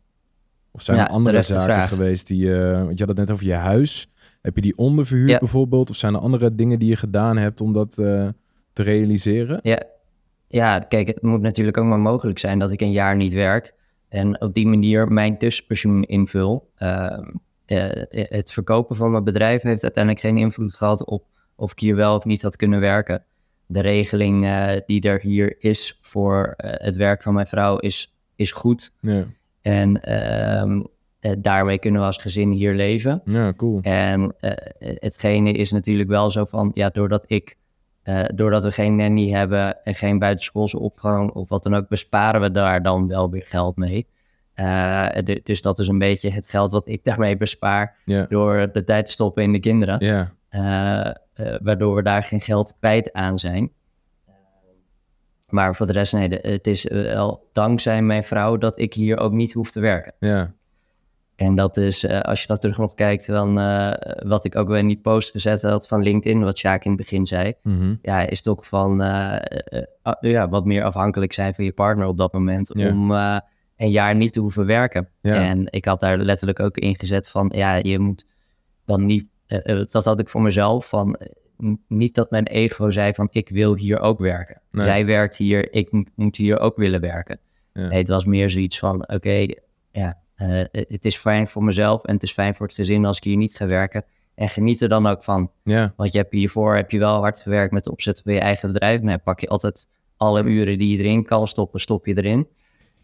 [0.72, 2.72] Of zijn Ja, er andere zaken geweest die je...
[2.86, 4.12] Want je had het net over je huis.
[4.42, 5.38] Heb je die onderverhuurd Ja.
[5.38, 5.90] bijvoorbeeld?
[5.90, 8.28] Of zijn er andere dingen die je gedaan hebt om dat eh,
[8.74, 9.60] te realiseren?
[9.64, 9.84] Ja.
[10.48, 13.74] ja, kijk, het moet natuurlijk ook maar mogelijk zijn dat ik een jaar niet werk.
[14.10, 16.70] En op die manier mijn tussenpensioen invul.
[16.76, 17.18] Eh,
[18.12, 21.24] het verkopen van mijn bedrijf heeft uiteindelijk geen invloed gehad op
[21.56, 23.24] of ik hier wel of niet had kunnen werken.
[23.70, 28.14] De regeling eh, die er hier is voor eh, het werk van mijn vrouw is,
[28.36, 28.92] is goed.
[29.02, 29.26] Ja,
[29.62, 30.82] En ehm,
[31.20, 33.22] eh, daarmee kunnen we als gezin hier leven.
[33.26, 33.80] ja cool.
[33.82, 34.36] En
[34.80, 37.56] hetgene is natuurlijk wel zo van, ja, doordat ik,
[38.36, 42.52] doordat we geen nanny hebben en geen buitenschoolse opvang of wat dan ook, besparen we
[42.52, 44.08] daar dan wel weer geld mee.
[45.24, 47.96] De- dus dat is een beetje het geld wat ik daarmee bespaar
[48.28, 50.06] door de tijd te stoppen in de kinderen.
[50.50, 53.72] ja, eh, waardoor we daar geen geld kwijt aan zijn.
[55.50, 59.18] Maar voor de rest, nee, de- het is wel dankzij mijn vrouw dat ik hier
[59.18, 60.14] ook niet hoef te werken.
[60.20, 60.54] ja,
[61.36, 63.92] En dat is, eh, als je dat terug nog kijkt, dan eh,
[64.28, 67.00] wat ik ook wel in die post gezet had van LinkedIn, wat Sjaak in het
[67.00, 67.54] begin zei.
[67.64, 69.36] mhm, Ja, is toch van eh,
[70.04, 72.72] eh, ja, wat meer afhankelijk zijn van je partner op dat moment.
[72.74, 72.90] Ja.
[72.90, 73.40] Om eh,
[73.78, 75.10] een jaar niet te hoeven werken.
[75.22, 75.34] Ja.
[75.34, 78.26] En ik had daar letterlijk ook in gezet van, ja, je moet
[78.86, 79.37] dan niet, eh, eh,
[79.92, 81.28] dat had ik voor mezelf van, eh,
[81.88, 84.62] niet dat mijn ego zei van ik wil hier ook werken.
[84.72, 84.84] Nee.
[84.86, 87.40] Zij werkt hier, ik mo- moet hier ook willen werken.
[87.74, 87.88] Ja.
[87.88, 89.46] Nee, het was meer zoiets van oké,
[89.92, 93.18] ja, eh, het is fijn voor mezelf en het is fijn voor het gezin als
[93.18, 94.06] ik hier niet ga werken.
[94.36, 95.52] En geniet er dan ook van.
[95.64, 98.40] Ja, Want je hebt hiervoor heb je wel hard gewerkt met het opzetten van je
[98.40, 99.02] eigen bedrijf.
[99.02, 102.48] Maar pak je altijd alle uren die je erin kan stoppen, stop je erin.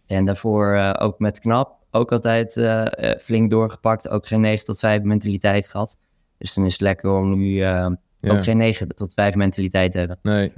[0.05, 4.09] En daarvoor eh, ook met knap, ook altijd eh, eh, flink doorgepakt.
[4.09, 5.97] Ook geen 9 tot 5 mentaliteit gehad.
[6.43, 8.31] Dus dan is het lekker om nu eh, ja.
[8.31, 10.19] ook geen 9 tot 5 mentaliteit te hebben.
[10.21, 10.51] Nee,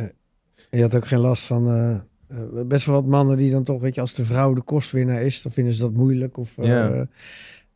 [0.72, 1.68] Je had ook geen last van...
[1.68, 1.92] eh,
[2.28, 5.22] eh, best wel wat mannen die dan toch, weet je, als de vrouw de kostwinnaar
[5.22, 6.38] is, dan vinden ze dat moeilijk.
[6.38, 7.08] Of eh, Ja.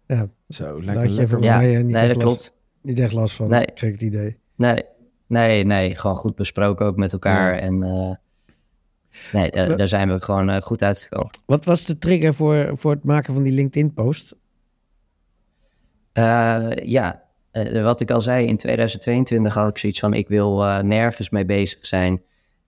[0.08, 1.28] ja, zo, daar lekker had je lekker.
[1.30, 2.58] volgens Ja, mij eh, niet, nee, echt dat last, klopt.
[2.82, 3.65] niet echt last van, Nee.
[3.65, 4.38] kreeg ik het idee.
[4.56, 4.84] Nee,
[5.28, 5.95] nee, nee.
[5.95, 7.54] Gewoon goed besproken ook met elkaar.
[7.56, 7.60] Ja.
[7.62, 8.12] En eh,
[9.34, 11.30] nee, daar, daar zijn we gewoon eh, goed uitgekomen.
[11.45, 14.36] Wat was de trigger voor, voor het maken van die LinkedIn-post?
[16.12, 17.24] Eh, ja,
[17.67, 21.30] eh, wat ik al zei, in 2022 had ik zoiets van: ik wil eh, nergens
[21.30, 22.22] mee bezig zijn.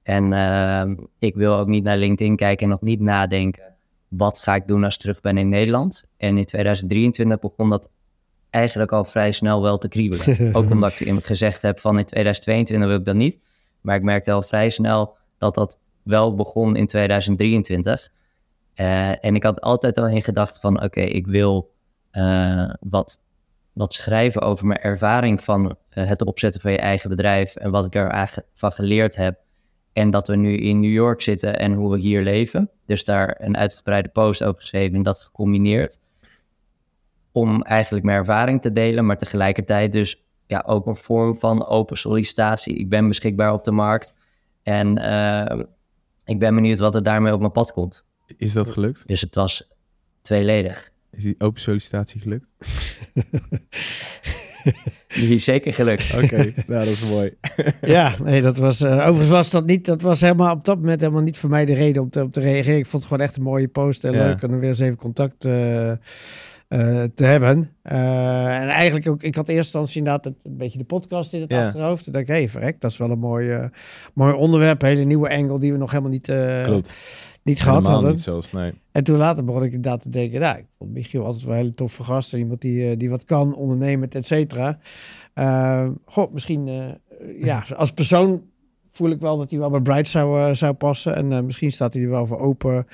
[0.04, 3.64] En ehm, ik wil ook niet naar LinkedIn kijken en nog niet nadenken.
[4.08, 6.06] Wat ga ik doen als ik terug ben in Nederland?
[6.18, 7.90] En in 2023 begon dat
[8.50, 10.54] eigenlijk al vrij snel wel te kriebelen.
[10.56, 13.40] ook omdat ik gezegd heb van in 2022 wil ik dat niet.
[13.82, 18.10] Maar ik merkte al vrij snel dat dat wel begon in 2023.
[18.74, 21.72] Eh, en ik had altijd al in gedachten van oké, ik wil
[22.12, 23.20] eh, wat,
[23.74, 27.86] wat schrijven over mijn ervaring van eh, het opzetten van je eigen bedrijf en wat
[27.86, 29.40] ik er eigenlijk van geleerd heb.
[29.94, 32.70] En dat we nu in New York zitten en hoe we hier leven.
[32.86, 36.00] Dus daar een uitgebreide post over geschreven en dat gecombineerd.
[37.32, 41.98] Om eigenlijk mijn ervaring te delen, maar tegelijkertijd dus ja, ook een vorm van open
[41.98, 42.76] sollicitatie.
[42.76, 44.16] Ik ben beschikbaar op de markt
[44.64, 45.60] en eh,
[46.26, 48.06] ik ben benieuwd wat er daarmee op mijn pad komt.
[48.38, 49.08] Is dat gelukt?
[49.08, 49.70] Dus het was
[50.22, 50.91] tweeledig.
[51.12, 52.46] Is die open sollicitatie gelukt?
[55.08, 56.14] Die is zeker gelukt.
[56.24, 56.36] Oké,
[56.68, 57.34] nou dat is mooi.
[57.82, 58.82] ja, nee, dat was.
[58.82, 59.86] eh, overigens was dat niet.
[59.86, 62.32] Dat was helemaal op dat moment helemaal niet voor mij de reden om te, om
[62.32, 62.78] te reageren.
[62.80, 64.04] Ik vond het gewoon echt een mooie post.
[64.04, 64.26] En Ja.
[64.26, 65.98] leuk om weer eens even contact eh, eh,
[67.16, 67.72] te hebben.
[67.82, 71.42] Eh, en eigenlijk ook, ik had eerst instantie inderdaad het, een beetje de podcast in
[71.42, 71.66] het Ja.
[71.66, 72.04] achterhoofd.
[72.04, 73.70] Toen dacht ik, hé, hey, verrek, dat is wel een mooi,
[74.14, 74.82] mooi onderwerp.
[74.82, 76.94] Een hele nieuwe angle die we nog helemaal niet, eh, Klopt.
[77.44, 78.10] Niet gehad hadden.
[78.10, 78.74] niet zelfs, nee.
[78.92, 81.60] En toen later begon ik inderdaad te denken, nou, ik vond Michiel altijd wel een
[81.60, 82.34] hele toffe gast.
[82.34, 84.80] Iemand die, eh, die wat kan, ondernemend, et cetera.
[85.34, 88.42] Eh, goh, misschien, eh, ja, als persoon
[88.90, 91.16] voel ik wel dat hij wel bij Bright zou, eh, zou passen.
[91.16, 92.86] En misschien staat hij er wel voor open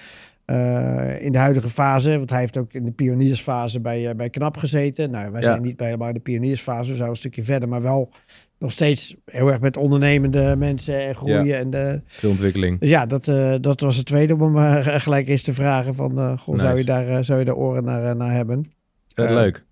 [1.20, 2.18] in de huidige fase.
[2.18, 5.12] Want hij heeft ook in de pioniersfase bij, bij KNAP gezeten.
[5.12, 5.48] Nou, wij Ja.
[5.48, 6.90] zijn niet bij in de pioniersfase.
[6.92, 8.10] We zijn een stukje verder, maar wel
[8.60, 11.58] nog steeds heel erg met ondernemende mensen en groeien.
[11.58, 12.80] En de, Veel ontwikkeling.
[12.80, 15.96] dus ja, dat, eh, dat was het tweede om hem eh, gelijk eens te vragen
[15.96, 18.72] van, eh, goh, zou, je daar, zou je daar oren naar, naar hebben?
[19.13, 19.65] Leuk.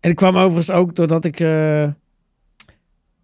[0.00, 1.40] En ik kwam overigens ook doordat ik,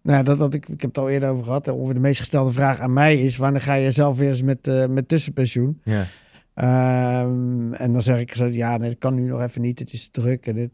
[0.01, 1.99] nou ja, dat, dat ik, ik heb het al eerder over gehad, eh, ongeveer de
[1.99, 5.81] meest gestelde vraag aan mij is, wanneer ga je zelf weer eens met, met tussenpensioen?
[5.83, 6.05] Ja.
[6.53, 10.09] Ehm, en dan zeg ik, ja, nee, dat kan nu nog even niet, het is
[10.11, 10.71] druk en, dit,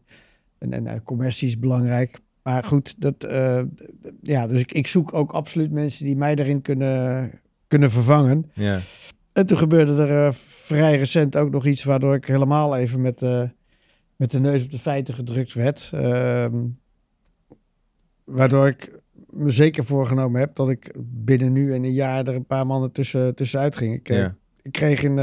[0.58, 2.20] en, en, commercie is belangrijk.
[2.48, 3.62] Maar goed, dat, eh,
[4.22, 7.30] ja, dus ik, ik zoek ook absoluut mensen die mij daarin kunnen,
[7.66, 8.50] kunnen vervangen.
[8.54, 8.80] Ja.
[9.32, 13.22] En toen gebeurde er eh, vrij recent ook nog iets waardoor ik helemaal even met,
[13.22, 13.42] eh,
[14.16, 15.90] met de neus op de feiten gedrukt werd.
[15.92, 16.56] Ehm,
[18.24, 18.92] waardoor ik
[19.30, 22.92] me zeker voorgenomen heb dat ik binnen nu en een jaar er een paar mannen
[22.92, 23.94] tussen, tussenuit ging.
[23.94, 24.34] Ik, Ja.
[24.62, 25.16] ik kreeg in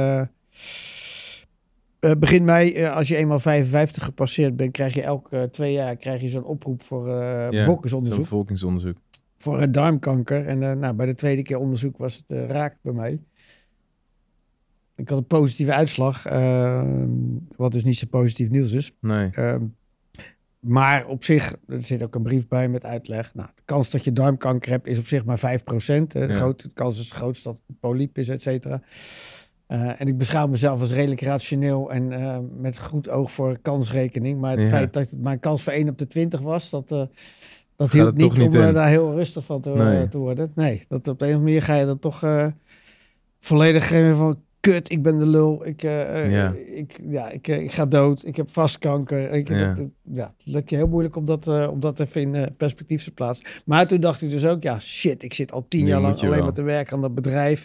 [2.06, 5.74] eh, eh, begin mei, eh, als je eenmaal 55 gepasseerd bent, krijg je elke twee
[5.74, 8.98] jaar krijg je zo'n oproep voor eh Ja, bevolkingsonderzoek Zo'n bevolkingsonderzoek.
[9.38, 10.46] voor darmkanker.
[10.46, 13.20] En eh, nou, bij de tweede keer onderzoek was het eh, raak bij mij.
[14.96, 16.24] Ik had een positieve uitslag,
[17.58, 18.92] wat dus niet zo positief nieuws is.
[19.02, 19.30] Nee.
[19.32, 19.64] Ehm,
[20.60, 23.34] maar op zich, er zit ook een brief bij met uitleg.
[23.34, 26.16] Nou, de kans dat je darmkanker hebt is op zich maar 5%.
[26.16, 26.36] Eh, de, Ja.
[26.36, 28.82] grote, de kans is groot dat het polyp is, et cetera.
[29.68, 34.40] Eh, en ik beschouw mezelf als redelijk rationeel en eh, met goed oog voor kansrekening.
[34.40, 34.68] Maar het Ja.
[34.68, 37.02] feit dat het mijn kans voor 1 op de 20 was, dat, eh,
[37.76, 40.08] dat het niet om daar heel rustig van te, Nee.
[40.08, 40.52] te worden.
[40.56, 42.24] Nee, dat op de een of andere manier ga je dan toch
[43.40, 44.40] volledig geven van...
[44.72, 45.66] Kut, ik ben de lul.
[45.68, 46.54] Ik, eh, eh, Ja.
[46.76, 48.26] ik, ja, ik, eh, ik ga dood.
[48.26, 49.32] Ik heb vast kanker.
[49.32, 49.74] Ik, Ja.
[49.74, 53.04] dat- ja, het lukt je heel moeilijk om dat, eh, om dat even in perspectief
[53.04, 53.46] te plaatsen.
[53.66, 56.30] Maar toen dacht ik dus ook, ja, shit, ik zit al tien jaar lang alleen
[56.30, 56.44] wel.
[56.44, 57.64] maar te werken aan dat bedrijf.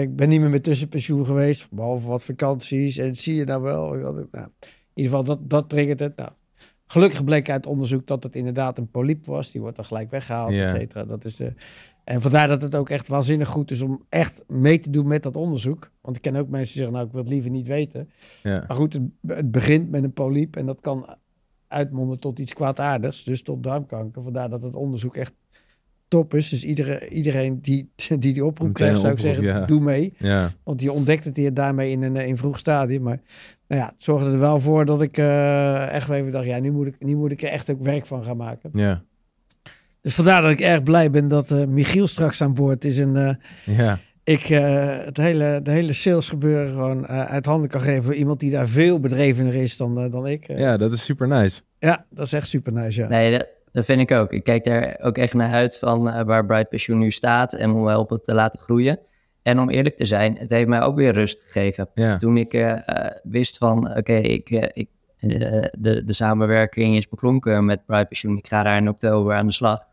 [0.00, 2.96] Ik ben niet meer met tussenpensioen geweest, behalve wat vakanties.
[2.96, 3.94] En zie je nou wel.
[3.94, 4.28] Nou, in
[4.94, 6.16] ieder geval, dat, dat triggert het.
[6.16, 6.30] Nou,
[6.86, 9.50] gelukkig bleek uit onderzoek dat het inderdaad een polyp was.
[9.52, 10.62] Die wordt dan gelijk weggehaald, Ja.
[10.64, 11.04] et cetera.
[11.04, 11.52] Dat is de...
[12.04, 15.22] En vandaar dat het ook echt waanzinnig goed is om echt mee te doen met
[15.22, 15.90] dat onderzoek.
[16.00, 18.10] Want ik ken ook mensen die zeggen, nou, ik wil het liever niet weten.
[18.42, 18.64] Ja.
[18.68, 21.16] Maar goed, het, het begint met een polyp en dat kan
[21.68, 24.22] uitmonden tot iets kwaadaardigs, dus tot darmkanker.
[24.22, 25.32] Vandaar dat het onderzoek echt
[26.08, 26.48] top is.
[26.48, 29.64] Dus iedereen, iedereen die, die die oproep krijgt, zou ik zeggen, ja.
[29.64, 30.14] doe mee.
[30.18, 33.02] Ja, Want je ontdekt het hier daarmee in een in vroeg stadium.
[33.02, 33.20] Maar
[33.66, 36.72] nou ja, het zorgde er wel voor dat ik eh, echt even dacht, ja, nu
[36.72, 38.70] moet, ik, nu moet ik er echt ook werk van gaan maken.
[38.72, 39.02] ja,
[40.02, 42.98] Dus vandaar dat ik erg blij ben dat eh, Michiel straks aan boord is.
[42.98, 43.98] En eh, ja.
[44.24, 48.02] ik eh, het hele, de hele sales gebeuren gewoon eh, uit handen kan geven.
[48.02, 50.46] voor Iemand die daar veel bedrevener is dan, dan ik.
[50.46, 51.60] Ja, dat is super nice.
[51.78, 53.08] ja, dat is echt super nice, ja.
[53.08, 54.32] Nee, dat, dat vind ik ook.
[54.32, 57.70] Ik kijk daar ook echt naar uit van eh, waar Bright Pensioen nu staat en
[57.70, 58.98] om helpen te laten groeien.
[59.42, 61.88] En om eerlijk te zijn, het heeft mij ook weer rust gegeven.
[61.94, 62.82] Ja, Toen ik
[63.22, 64.88] wist van, oké, ik, ik,
[65.78, 68.36] de, de samenwerking is beklonken met Bright Pensioen.
[68.36, 69.88] Ik ga daar in oktober aan de slag.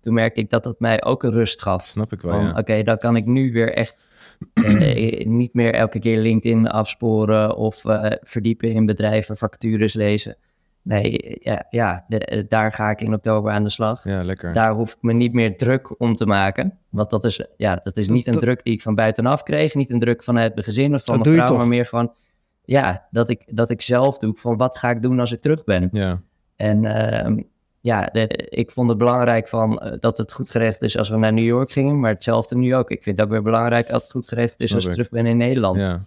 [0.00, 1.84] Toen merkte ik dat dat mij ook een rust gaf.
[1.84, 2.54] snap ik wel, ja.
[2.58, 4.08] Oké, dan kan ik nu weer echt
[4.54, 10.36] eh, niet meer elke keer LinkedIn afsporen of eh, verdiepen in bedrijven, vacatures lezen.
[10.82, 14.04] Nee, ja, ja de- daar ga ik in oktober aan de slag.
[14.04, 14.52] Ja, lekker.
[14.52, 16.78] Daar hoef ik me niet meer druk om te maken.
[16.88, 19.74] Want dat is, ja, dat is niet een Dat- druk die ik van buitenaf kreeg.
[19.74, 21.46] Niet een druk vanuit mijn gezin of van mijn vrouw.
[21.46, 21.56] toch?
[21.56, 22.12] Maar meer van,
[22.64, 25.64] ja, dat ik, dat ik zelf doe van wat ga ik doen als ik terug
[25.64, 25.88] ben.
[25.92, 26.20] Ja,
[26.56, 27.42] En ehm,
[27.86, 31.16] ja, de- ik vond het belangrijk van, eh, dat het goed geregeld is als we
[31.16, 32.00] naar New York gingen.
[32.00, 32.90] Maar hetzelfde nu ook.
[32.90, 35.08] Ik vind het ook weer belangrijk dat het goed geregeld is Snap als ik terug
[35.10, 35.80] ben in Nederland.
[35.80, 36.04] ja,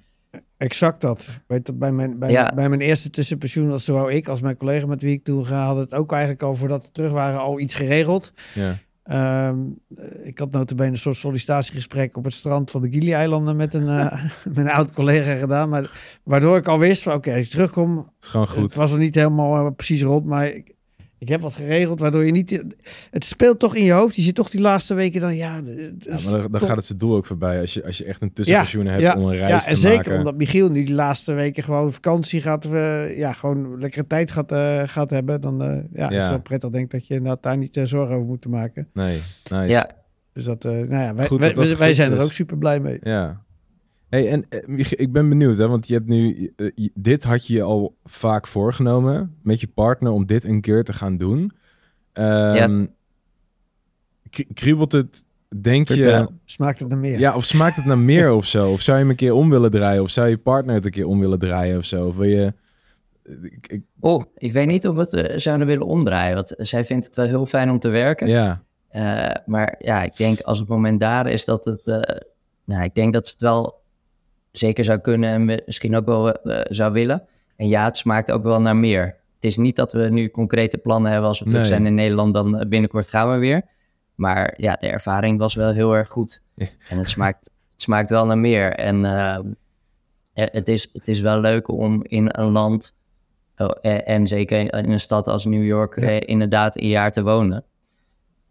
[0.57, 1.21] Exact dat.
[1.31, 2.51] Ik Weet dat bij mijn, bij, Ja.
[2.55, 5.65] bij mijn eerste tussenpensioen, als zowel ik als mijn collega met wie ik toen ga,
[5.65, 8.33] hadden het ook eigenlijk al voordat we terug waren al iets geregeld.
[8.53, 8.77] ja.
[9.03, 9.57] Ehm,
[9.95, 13.87] eh, ik had notabene een soort sollicitatiegesprek op het strand van de Gili-eilanden met een,
[13.87, 14.23] eh,
[14.55, 15.69] met een oud collega gedaan.
[15.69, 18.73] Maar, waardoor ik al wist van oké, als ik terugkom, Het is gewoon het goed.
[18.73, 20.73] was er niet helemaal eh, precies rond, maar ik,
[21.19, 22.63] ik heb wat geregeld waardoor je niet...
[23.11, 24.15] Het speelt toch in je hoofd.
[24.15, 25.55] Je zit toch die laatste weken dan, ja...
[25.65, 27.59] het Ja, is maar dan, dan gaat het zijn doel ook voorbij.
[27.59, 29.75] Als je, als je echt een tussenpensioen hebt ja, om een reis ja, te en
[29.77, 30.17] zeker maken.
[30.17, 34.51] omdat Michiel nu die laatste weken gewoon vakantie gaat, eh, ja, gewoon lekkere tijd gaat,
[34.51, 35.41] eh, gaat hebben.
[35.41, 36.21] Dan eh, ja, is Ja.
[36.21, 38.87] het wel prettig denk ik dat je inderdaad daar niet zorgen over moet maken.
[38.93, 39.19] Nee,
[39.51, 39.67] nice.
[39.67, 39.89] Ja,
[40.33, 42.97] Dus dat, eh, nou ja, wij, Goed wij, wij- zijn er ook super blij mee.
[43.03, 43.41] Ja.
[44.09, 47.53] Hey, en eh, ik ben benieuwd, hè, want je hebt nu, eh, dit had je
[47.53, 51.51] je al vaak voorgenomen met je partner om dit een keer te gaan doen.
[52.13, 52.55] Ehm
[54.29, 55.25] k- Kriebelt het,
[55.61, 56.03] denk je.
[56.45, 57.19] Smaakt het naar meer?
[57.19, 58.71] ja, of smaakt het naar meer of zo?
[58.71, 60.01] Of zou je hem een keer om willen draaien?
[60.01, 62.07] Of zou je partner het een keer om willen draaien of zo?
[62.07, 62.53] Of wil je...
[63.41, 66.35] ik- ik- oh, ik weet niet of we het eh, zouden willen omdraaien.
[66.35, 68.27] Want zij vindt het wel heel fijn om te werken.
[68.27, 71.87] ja, Eh, maar ja, ik denk als het moment daar is dat het...
[71.87, 72.17] eh,
[72.65, 73.78] nou, ik denk dat ze het wel
[74.51, 77.27] zeker zou kunnen en mi- misschien ook wel eh, zou willen.
[77.55, 79.05] En ja, het smaakt ook wel naar meer.
[79.35, 81.69] Het is niet dat we nu concrete plannen hebben als we terug Nee.
[81.71, 83.61] zijn in Nederland, dan eh, binnenkort gaan we weer.
[84.15, 86.41] Maar ja, de ervaring was wel heel erg goed.
[86.55, 86.67] Ja.
[86.89, 88.73] En het smaakt, het smaakt wel naar meer.
[88.73, 89.43] En eh, eh,
[90.51, 92.95] het, is, het is wel leuk om in een land,
[93.57, 93.69] oh,
[94.03, 96.07] en zeker in een stad als New York, Ja.
[96.07, 97.63] eh, inderdaad een jaar te wonen.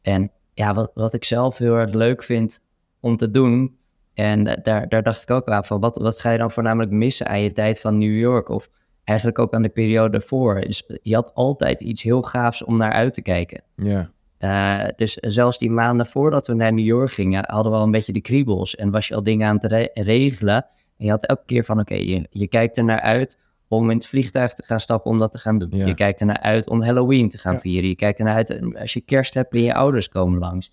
[0.02, 2.60] En ja, wat, wat ik zelf heel erg leuk vind
[3.00, 3.77] om te doen,
[4.18, 6.90] en da- daar, daar dacht ik ook aan van, wat, wat ga je dan voornamelijk
[6.92, 8.48] missen aan je tijd van New York?
[8.48, 8.68] Of
[9.04, 10.60] eigenlijk ook aan de periode daarvoor.
[10.60, 13.62] Dus je had altijd iets heel gaafs om naar uit te kijken.
[13.76, 17.84] ja, Eh, dus zelfs die maanden voordat we naar New York gingen, hadden we al
[17.84, 18.74] een beetje de kriebels.
[18.76, 20.56] En was je al dingen aan het re- regelen.
[20.96, 23.38] En je had elke keer van, oké, je, je kijkt er naar uit
[23.68, 25.68] om in het vliegtuig te gaan stappen om dat te gaan doen.
[25.72, 25.86] Ja.
[25.86, 27.60] Je kijkt er naar uit om Halloween te gaan Ja.
[27.60, 27.88] vieren.
[27.88, 30.72] Je kijkt er naar uit eh, als je kerst hebt en je ouders komen langs.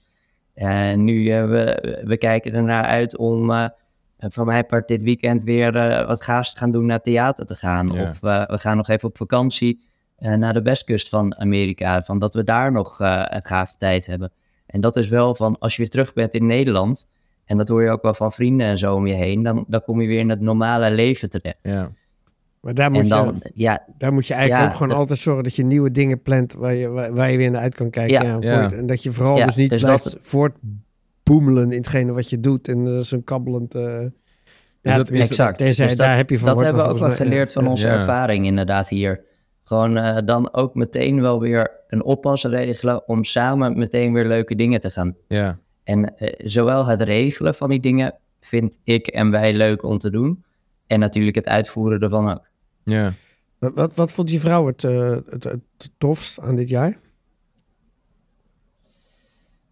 [0.55, 3.65] En nu, eh, we, we kijken er naar uit om eh,
[4.17, 7.55] van mijn part dit weekend weer eh, wat gaafs te gaan doen naar theater te
[7.55, 7.87] gaan.
[7.87, 8.09] Ja.
[8.09, 9.83] Of we gaan nog even op vakantie
[10.17, 12.01] naar de westkust van Amerika.
[12.01, 14.31] Van dat we daar nog een gave tijd hebben.
[14.65, 17.07] En dat is wel van, als je weer terug bent in Nederland,
[17.45, 19.81] en dat hoor je ook wel van vrienden en zo om je heen, dan, dan
[19.81, 21.57] kom je weer in het normale leven terecht.
[21.61, 21.91] ja.
[22.66, 24.97] Maar daar moet, En dan, je, ja, daar moet je eigenlijk Ja, ook gewoon dat-
[24.97, 27.76] altijd zorgen dat je nieuwe dingen plant waar je, waar, waar je weer naar uit
[27.76, 28.13] kan kijken.
[28.26, 28.38] Ja.
[28.39, 28.72] Ja, Ja.
[28.72, 32.39] en dat je vooral Ja, dus niet dus blijft dat- voortboemelen in hetgene wat je
[32.39, 32.68] doet.
[32.68, 33.76] En uh, zo'n kabbelend...
[33.76, 35.57] eh ja, dat- tenminste, exact.
[35.57, 37.63] tenzij- Dus dat- daar heb je van dat hebben we ook wel mij- geleerd van
[37.63, 37.70] ja.
[37.70, 37.93] onze Ja.
[37.93, 39.24] ervaring inderdaad hier.
[39.63, 44.55] Gewoon eh, dan ook meteen wel weer een oppas regelen om samen meteen weer leuke
[44.55, 45.59] dingen te gaan ja.
[45.84, 50.11] En eh, zowel het regelen van die dingen vind ik en wij leuk om te
[50.11, 50.43] doen.
[50.88, 52.47] En natuurlijk het uitvoeren ervan ook.
[52.86, 53.13] Ja.
[53.57, 56.97] Wat, wat, wat vond je vrouw het, eh, het, het tofst aan dit jaar?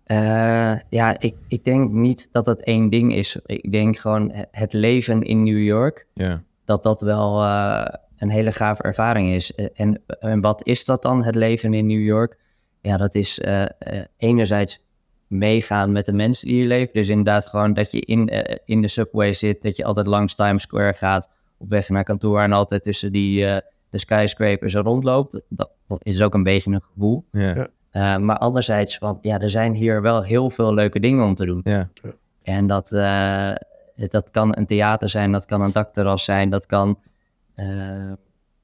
[0.03, 3.37] Eh, ja, ik, ik denk niet dat dat één ding is.
[3.45, 6.43] Ik denk gewoon he- het leven in New York, ja.
[6.65, 7.85] dat dat wel eh,
[8.17, 9.53] een hele gave ervaring is.
[9.53, 12.39] En, en wat is dat dan, het leven in New York?
[12.81, 14.85] Ja, dat is eh, eh, enerzijds
[15.27, 16.93] meegaan met de mensen die hier leven.
[16.93, 18.27] Dus inderdaad gewoon dat je in,
[18.65, 21.29] in de subway zit, dat je altijd langs Times Square gaat,
[21.63, 23.57] op weg naar kantoor en altijd tussen die, eh,
[23.89, 25.41] de skyscrapers er rondloopt.
[25.49, 27.25] Dat, dat is ook een beetje een gevoel.
[27.31, 27.55] ja.
[27.55, 27.67] Ja.
[27.91, 31.45] Eh, maar anderzijds, want ja, er zijn hier wel heel veel leuke dingen om te
[31.45, 31.61] doen.
[31.63, 31.89] Ja.
[32.43, 33.51] En dat, eh,
[33.95, 36.99] dat kan een theater zijn, dat kan een dakterras zijn, dat kan
[37.55, 38.11] eh,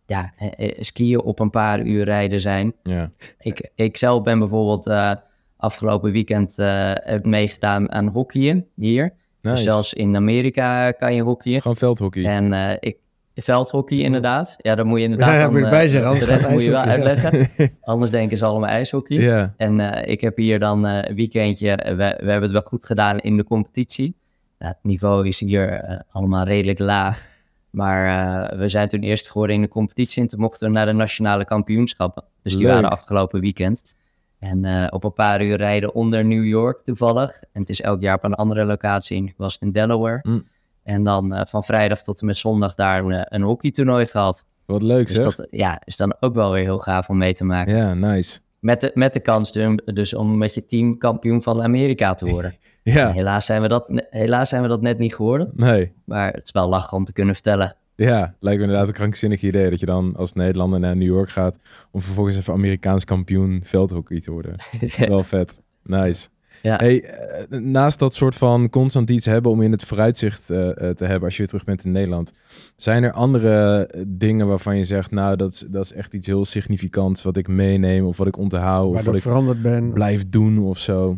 [0.06, 0.34] ja,
[0.80, 2.74] skiën op een paar uur rijden zijn.
[2.84, 3.12] Ja.
[3.40, 5.16] Ik, ik zelf ben bijvoorbeeld eh,
[5.58, 9.14] afgelopen weekend eh, meegedaan aan hockeyen hier.
[9.42, 11.62] Dus zelfs in Amerika kan je hockeyen.
[11.62, 12.26] Gewoon veldhockey.
[12.26, 12.98] En eh, ik,
[13.36, 14.56] veldhockey inderdaad.
[14.58, 16.50] Ja, daar moet je inderdaad Ja, ja, dan, moet je eh, bij zeggen, anders gaat
[16.50, 17.50] moet je wel uitleggen.
[17.82, 19.18] Anders denken ze allemaal ijshockey.
[19.18, 19.54] ja.
[19.58, 22.86] En eh, ik heb hier dan eh, een weekendje, we, we hebben het wel goed
[22.86, 24.16] gedaan in de competitie.
[24.60, 27.28] Nou, het niveau is hier allemaal redelijk laag.
[27.70, 28.08] Maar
[28.52, 30.92] eh, we zijn toen eerst geworden in de competitie en toen mochten we naar de
[30.92, 32.24] nationale kampioenschappen.
[32.42, 32.74] Dus die Leuk.
[32.74, 33.96] waren afgelopen weekend.
[34.40, 37.32] En eh, op een paar uur rijden onder New York toevallig.
[37.52, 39.24] En het is elk jaar op een andere locatie.
[39.24, 40.20] Ik was in Delaware.
[40.22, 40.44] Mm.
[40.84, 44.46] En dan eh, van vrijdag tot en met zondag daar een, een hockeytoernooi gehad.
[44.66, 45.36] Wat leuk Dus zeg.
[45.36, 47.76] dat ja, is dan ook wel weer heel gaaf om mee te maken.
[47.76, 48.40] Ja, nice.
[48.60, 52.26] Met de, met de kans dus, dus om met je team kampioen van Amerika te
[52.26, 52.56] worden.
[52.84, 53.12] Ja.
[53.12, 55.52] Helaas, zijn we dat, helaas zijn we dat net niet geworden.
[55.56, 55.94] Nee.
[56.06, 57.76] Maar het is wel lachen om te kunnen vertellen.
[58.06, 61.30] Ja, lijkt me inderdaad een krankzinnig idee dat je dan als Nederlander naar New York
[61.30, 61.58] gaat
[61.92, 64.56] om vervolgens even Amerikaans kampioen veldhockey te worden.
[65.08, 65.62] Wel vet.
[65.84, 66.28] Nice.
[66.62, 66.76] Ja.
[66.76, 70.96] Hey, eh, naast dat soort van constant iets hebben om in het vooruitzicht eh, eh,
[70.96, 72.34] te hebben als je weer terug bent in Nederland,
[72.76, 76.46] zijn er andere dingen waarvan je zegt, nou, dat is, dat is echt iets heel
[76.46, 79.94] significants wat ik meeneem of wat ik onthoud of wat ik ik veranderd ben.
[79.94, 81.18] blijf doen of zo?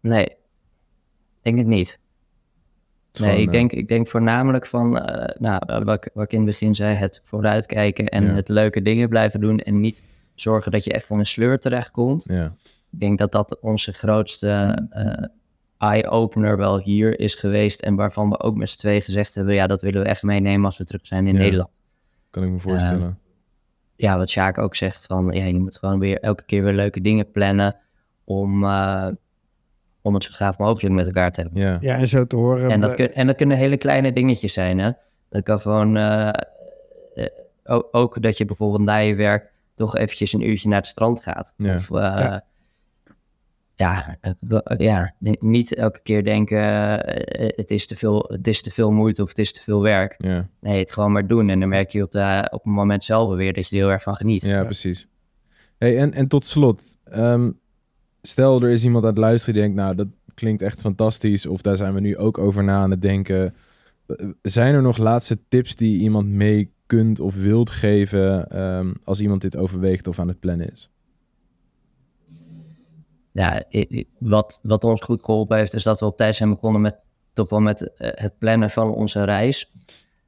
[0.00, 0.28] Nee,
[1.40, 2.00] denk ik niet.
[3.20, 6.24] Nee, gewoon, ik eh, denk, ik denk voornamelijk van, eh, nou, eh, wat, ik- wat
[6.24, 8.32] ik in het begin zei, het vooruitkijken en Ja.
[8.32, 9.58] het leuke dingen blijven doen.
[9.58, 10.02] En niet
[10.34, 12.24] zorgen dat je echt van een sleur terechtkomt.
[12.30, 12.44] Ja,
[12.92, 14.78] Ik denk dat dat onze grootste
[15.78, 17.80] eye-opener wel hier is geweest.
[17.80, 20.64] En waarvan we ook met z'n tweeën gezegd hebben, ja, dat willen we echt meenemen
[20.64, 21.40] als we terug zijn in Ja.
[21.40, 21.80] Nederland.
[22.30, 23.18] kan ik me voorstellen.
[23.96, 27.00] ja, wat Sjaak ook zegt, van ja, je moet gewoon weer elke keer weer leuke
[27.00, 27.76] dingen plannen
[28.24, 28.64] om,
[30.02, 31.60] om het zo gaaf mogelijk met elkaar te hebben.
[31.60, 32.70] Ja, Ja, en zo te horen.
[32.70, 34.90] En, dat eh, kun, en dat kunnen hele kleine dingetjes zijn, hè.
[35.28, 36.28] Dat kan gewoon, eh,
[37.14, 37.26] eh,
[37.64, 41.22] ook, ook dat je bijvoorbeeld na je werk toch eventjes een uurtje naar het strand
[41.22, 41.54] gaat.
[41.56, 41.74] Ja.
[41.74, 42.36] Of, eh,
[43.76, 44.18] Ja.
[44.78, 46.62] ja, niet elke keer denken,
[47.56, 50.14] het, is te veel, het is te veel moeite of het is te veel werk.
[50.18, 50.48] ja.
[50.60, 51.48] Nee, het gewoon maar doen.
[51.50, 53.92] En dan merk je op, de, op het moment zelf weer dat je er heel
[53.92, 54.44] erg van geniet.
[54.44, 55.08] Ja, precies.
[55.78, 57.50] Hey, en, en tot slot, ehm,
[58.22, 61.62] stel er is iemand aan het luisteren die denkt, nou, dat klinkt echt fantastisch, of
[61.62, 63.54] daar zijn we nu ook over na aan het denken.
[64.42, 69.40] Zijn er nog laatste tips die iemand mee kunt of wilt geven ehm, als iemand
[69.40, 70.90] dit overweegt of aan het plannen is?
[73.32, 73.62] ja,
[74.18, 77.48] wat, wat ons goed geholpen heeft, is dat we op tijd zijn begonnen met toch
[77.48, 79.72] wel met eh, het plannen van onze reis.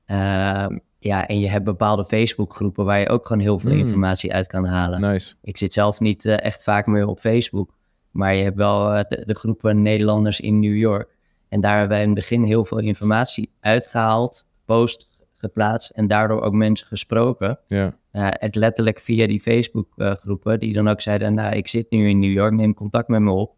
[0.07, 3.78] Ehm, ja, en je hebt bepaalde Facebookgroepen waar je ook gewoon heel veel Mm.
[3.78, 5.01] informatie uit kan halen.
[5.01, 5.34] Nice.
[5.42, 7.74] Ik zit zelf niet eh, echt vaak meer op Facebook,
[8.14, 11.16] maar je hebt wel eh, de, de groepen Nederlanders in New York.
[11.48, 16.40] En daar hebben wij in het begin heel veel informatie uitgehaald, post geplaatst en daardoor
[16.40, 17.58] ook mensen gesproken.
[17.66, 22.08] Ja, Uh, het letterlijk via die Facebook-groepen, die dan ook zeiden: Nou, ik zit nu
[22.08, 23.54] in New York, neem contact met me op.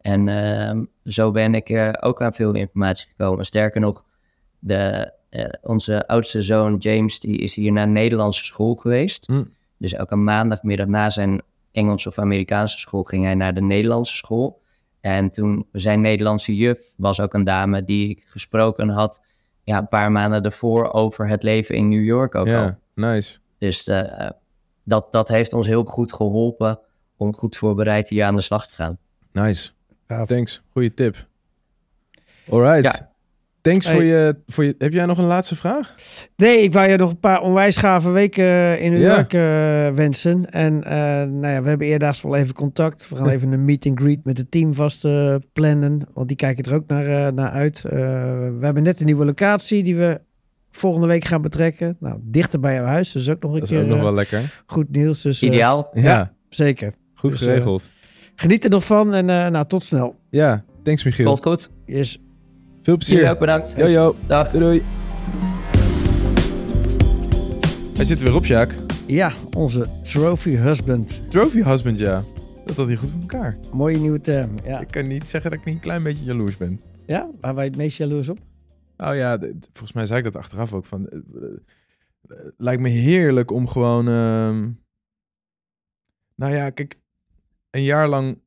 [0.00, 3.44] En ehm, zo ben ik eh, ook aan veel informatie gekomen.
[3.44, 4.04] Sterker nog,
[4.58, 9.26] de, eh, onze oudste zoon James, die is hier naar Nederlandse school geweest.
[9.26, 9.44] Hm.
[9.76, 11.42] Dus elke maandagmiddag na zijn
[11.72, 14.62] Engelse of Amerikaanse school ging hij naar de Nederlandse school.
[15.00, 19.22] En toen zijn Nederlandse juf was ook een dame die ik gesproken had,
[19.64, 22.52] ja, een paar maanden ervoor over het leven in New York ook al.
[22.52, 23.38] ja, nice.
[23.58, 24.30] Dus eh,
[24.84, 26.80] dat, dat heeft ons heel goed geholpen
[27.16, 28.98] om goed voorbereid hier aan de slag te gaan.
[29.32, 29.70] Nice.
[30.06, 30.28] gaaf.
[30.28, 30.62] Thanks.
[30.70, 31.26] Goeie tip.
[32.48, 32.82] Alright.
[32.82, 33.09] Ja.
[33.62, 33.94] Thanks Hey.
[33.94, 34.74] voor, je, voor je...
[34.78, 35.94] Heb jij nog een laatste vraag?
[36.36, 39.14] Nee, ik wou je nog een paar onwijs gave weken eh, in New Ja.
[39.14, 40.50] York eh, wensen.
[40.50, 40.92] En eh,
[41.28, 43.08] nou ja, we hebben eerdaags wel even contact.
[43.08, 46.00] We gaan even een meet and greet met het team vast eh, plannen.
[46.14, 47.84] Want die kijken er ook naar, naar uit.
[47.84, 50.20] Eh, we hebben net een nieuwe locatie die we
[50.70, 51.96] volgende week gaan betrekken.
[52.00, 53.12] Nou, dichter bij jouw huis.
[53.12, 54.62] Dus ook nog een Dat is keer ook nog wel lekker.
[54.66, 55.22] goed nieuws.
[55.22, 55.90] Dus, Ideaal.
[55.92, 56.32] Ja, ja.
[56.48, 56.92] zeker.
[57.14, 57.88] goed Dus, geregeld.
[58.34, 60.18] Geniet er nog van en eh, nou, tot snel.
[60.30, 61.26] ja, thanks Michiel.
[61.26, 61.70] Komt goed.
[61.86, 62.18] Yes.
[62.82, 63.16] Veel plezier.
[63.16, 63.74] Jullie ook bedankt.
[63.76, 64.16] Yo, yo.
[64.26, 64.50] Dag.
[64.50, 64.82] Doei, doei.
[67.96, 68.74] Hij zit er weer op, Sjaak.
[69.06, 71.30] Ja, onze trophy husband.
[71.30, 72.24] Trophy husband, ja.
[72.64, 73.58] Dat had hij goed voor elkaar.
[73.72, 74.50] Mooie nieuwe term.
[74.64, 76.80] Ja, Ik kan niet zeggen dat ik niet een klein beetje jaloers ben.
[77.06, 77.28] ja?
[77.40, 78.38] waar wij het meest jaloers op?
[78.96, 79.38] Nou ja,
[79.72, 80.84] volgens mij zei ik dat achteraf ook.
[80.84, 81.42] Van, eh, eh,
[82.28, 84.08] eh, lijkt me heerlijk om gewoon...
[84.08, 84.70] ehm,
[86.34, 86.98] nou ja, kijk,
[87.70, 88.38] een jaar lang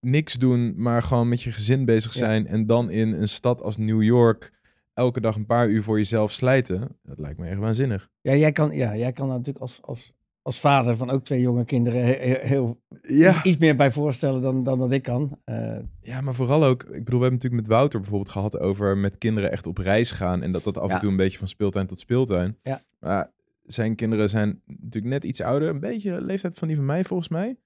[0.00, 2.18] niks doen, maar gewoon met je gezin bezig Ja.
[2.18, 2.46] zijn.
[2.46, 4.52] En dan in een stad als New York
[4.94, 6.98] elke dag een paar uur voor jezelf slijten.
[7.02, 8.08] Dat lijkt me echt waanzinnig.
[8.20, 11.64] Ja, jij kan, ja, jij kan natuurlijk als, als als vader van ook twee jonge
[11.64, 13.44] kinderen he- he- heel, Ja.
[13.44, 15.38] iets meer bij voorstellen dan, dan dat ik kan.
[15.44, 18.96] Eh, ja, maar vooral ook, ik bedoel, we hebben natuurlijk met Wouter bijvoorbeeld gehad over
[18.96, 20.42] met kinderen echt op reis gaan.
[20.42, 22.56] En dat dat af en toe een beetje van speeltuin tot speeltuin.
[22.62, 22.80] Ja.
[23.00, 23.30] Maar
[23.62, 27.28] zijn kinderen zijn natuurlijk net iets ouder, een beetje leeftijd van die van mij volgens
[27.28, 27.56] mij.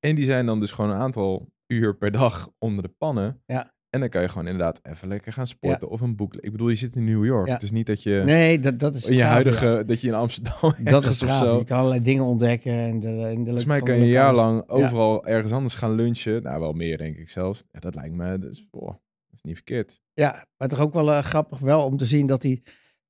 [0.00, 3.42] En die zijn dan dus gewoon een aantal uur per dag onder de pannen.
[3.46, 3.72] Ja.
[3.90, 6.34] En dan kan je gewoon inderdaad even lekker gaan sporten of een boek.
[6.34, 7.46] Ik bedoel, je zit in New York.
[7.46, 7.52] Ja.
[7.52, 9.82] Het is niet dat je nee, dat, dat is in je gaaf, huidige, ja.
[9.82, 11.44] dat je in Amsterdam Dat is of gaaf.
[11.44, 11.58] zo.
[11.58, 12.72] Je kan allerlei dingen ontdekken.
[12.72, 15.94] En de, en de Volgens mij kan je een jaar lang overal ergens anders gaan
[15.94, 16.42] lunchen.
[16.42, 17.64] Nou, wel meer denk ik zelfs.
[17.72, 20.00] Ja, dat lijkt me, dat is, boah, dat is niet verkeerd.
[20.12, 22.62] Ja, maar toch ook wel eh, grappig wel om te zien dat hij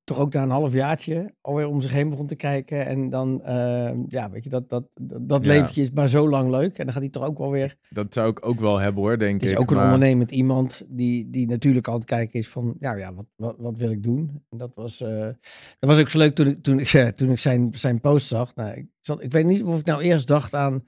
[0.05, 2.87] toch ook na een half jaartje alweer om zich heen begon te kijken.
[2.87, 5.53] En dan, eh, ja, weet je, dat, dat, dat, Ja.
[5.53, 6.79] leventje is maar zo lang leuk.
[6.79, 7.77] En dan gaat hij toch ook wel weer...
[7.91, 9.61] Dat zou ik ook wel hebben hoor, denk Het is ik.
[9.61, 13.27] ook een maar- ondernemend iemand die, die natuurlijk altijd kijken is van, ja, ja wat,
[13.37, 14.43] wat, wat wil ik doen?
[14.51, 15.19] En dat was, eh,
[15.79, 18.55] dat was ook zo leuk toen ik, toen ik, toen ik zijn, zijn post zag.
[18.55, 20.87] Nou, ik, zat, ik weet niet of ik nou eerst dacht aan,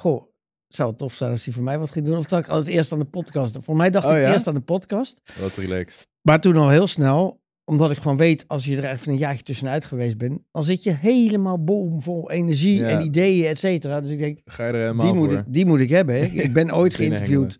[0.00, 0.28] goh,
[0.68, 2.16] zou het tof zijn als hij voor mij wat ging doen.
[2.16, 3.58] Of dat ik altijd eerst aan de podcast.
[3.60, 4.32] Voor mij dacht Oh, ik ja?
[4.32, 5.20] eerst aan de podcast.
[5.40, 6.08] Wat relaxed.
[6.22, 7.39] Maar toen al heel snel,
[7.70, 10.82] omdat ik gewoon weet, als je er even een jaartje tussenuit geweest bent, dan zit
[10.82, 12.88] je helemaal bomvol energie Ja.
[12.88, 14.00] en ideeën, et cetera.
[14.00, 15.38] Dus ik denk, Ga je er helemaal die moet, voor?
[15.38, 16.22] ik, die moet ik hebben.
[16.22, 17.58] Ik, ik ben ooit geïnterviewd.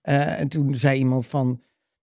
[0.00, 1.62] eh, en toen zei iemand van,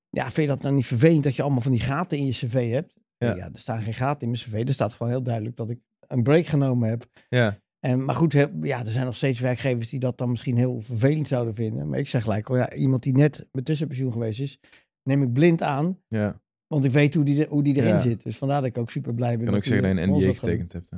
[0.10, 2.32] ja, vind je dat nou niet vervelend dat je allemaal van die gaten in je
[2.32, 2.94] cv hebt?
[3.18, 3.36] Ja.
[3.36, 4.68] Ja, er staan geen gaten in mijn cv.
[4.68, 7.06] Er staat gewoon heel duidelijk dat ik een break genomen heb.
[7.30, 10.80] Ja, En, maar goed, ja, er zijn nog steeds werkgevers die dat dan misschien heel
[10.82, 11.90] vervelend zouden vinden.
[11.90, 14.60] Maar ik zeg gelijk, oh ja, iemand die net met tussenpensioen geweest is,
[15.04, 15.98] neem ik blind aan.
[16.08, 16.42] ja.
[16.70, 18.00] Want ik weet hoe die, hoe die erin Ja.
[18.00, 18.24] zit.
[18.24, 19.40] Dus vandaar dat ik ook super blij ben.
[19.40, 20.90] Ik kan ook zeggen dat je een NDA getekend hebt.
[20.90, 20.98] Hè?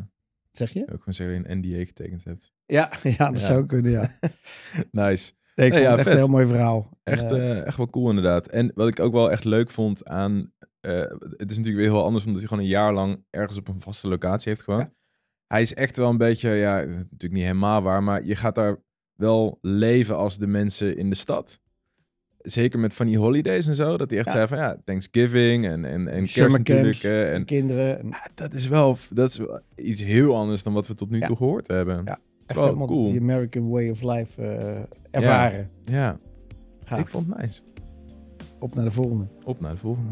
[0.52, 0.82] Zeg je?
[0.82, 2.52] Ook gewoon zeggen dat je een NDA getekend hebt.
[2.66, 3.46] Ja, ja dat Ja.
[3.46, 4.12] zou kunnen, ja.
[4.92, 5.32] Nice.
[5.56, 6.12] Nee, ik Nee, vond ja, het echt vet.
[6.12, 6.98] een heel mooi verhaal.
[7.04, 8.48] Echt, Eh, eh, echt wel cool inderdaad.
[8.48, 10.52] En wat ik ook wel echt leuk vond aan...
[10.80, 10.92] eh,
[11.38, 13.82] het is natuurlijk weer heel anders omdat hij gewoon een jaar lang ergens op een
[13.82, 14.80] vaste locatie heeft gewoon.
[14.80, 14.94] Ja.
[15.48, 18.78] Hij is echt wel een beetje, ja, natuurlijk niet helemaal waar, maar je gaat daar
[19.14, 21.62] wel leven als de mensen in de stad.
[22.44, 24.34] Zeker met van die holidays en zo, dat hij echt Ja.
[24.34, 27.00] zei van ja, Thanksgiving en, en, en kerst natuurlijk.
[27.00, 28.00] camps, En kinderen.
[28.00, 31.10] En ja, dat is wel dat is wel iets heel anders dan wat we tot
[31.10, 31.28] nu Ja.
[31.28, 32.02] toe gehoord hebben.
[32.06, 32.20] Ja.
[32.46, 33.12] Echt wel helemaal cool.
[33.12, 34.80] die American way of life eh,
[35.12, 35.70] ervaren.
[35.86, 36.20] Ja,
[36.84, 37.00] Gaaf.
[37.00, 37.62] ik vond het nice.
[38.60, 39.28] Op naar de volgende.
[39.44, 40.12] Op naar de volgende.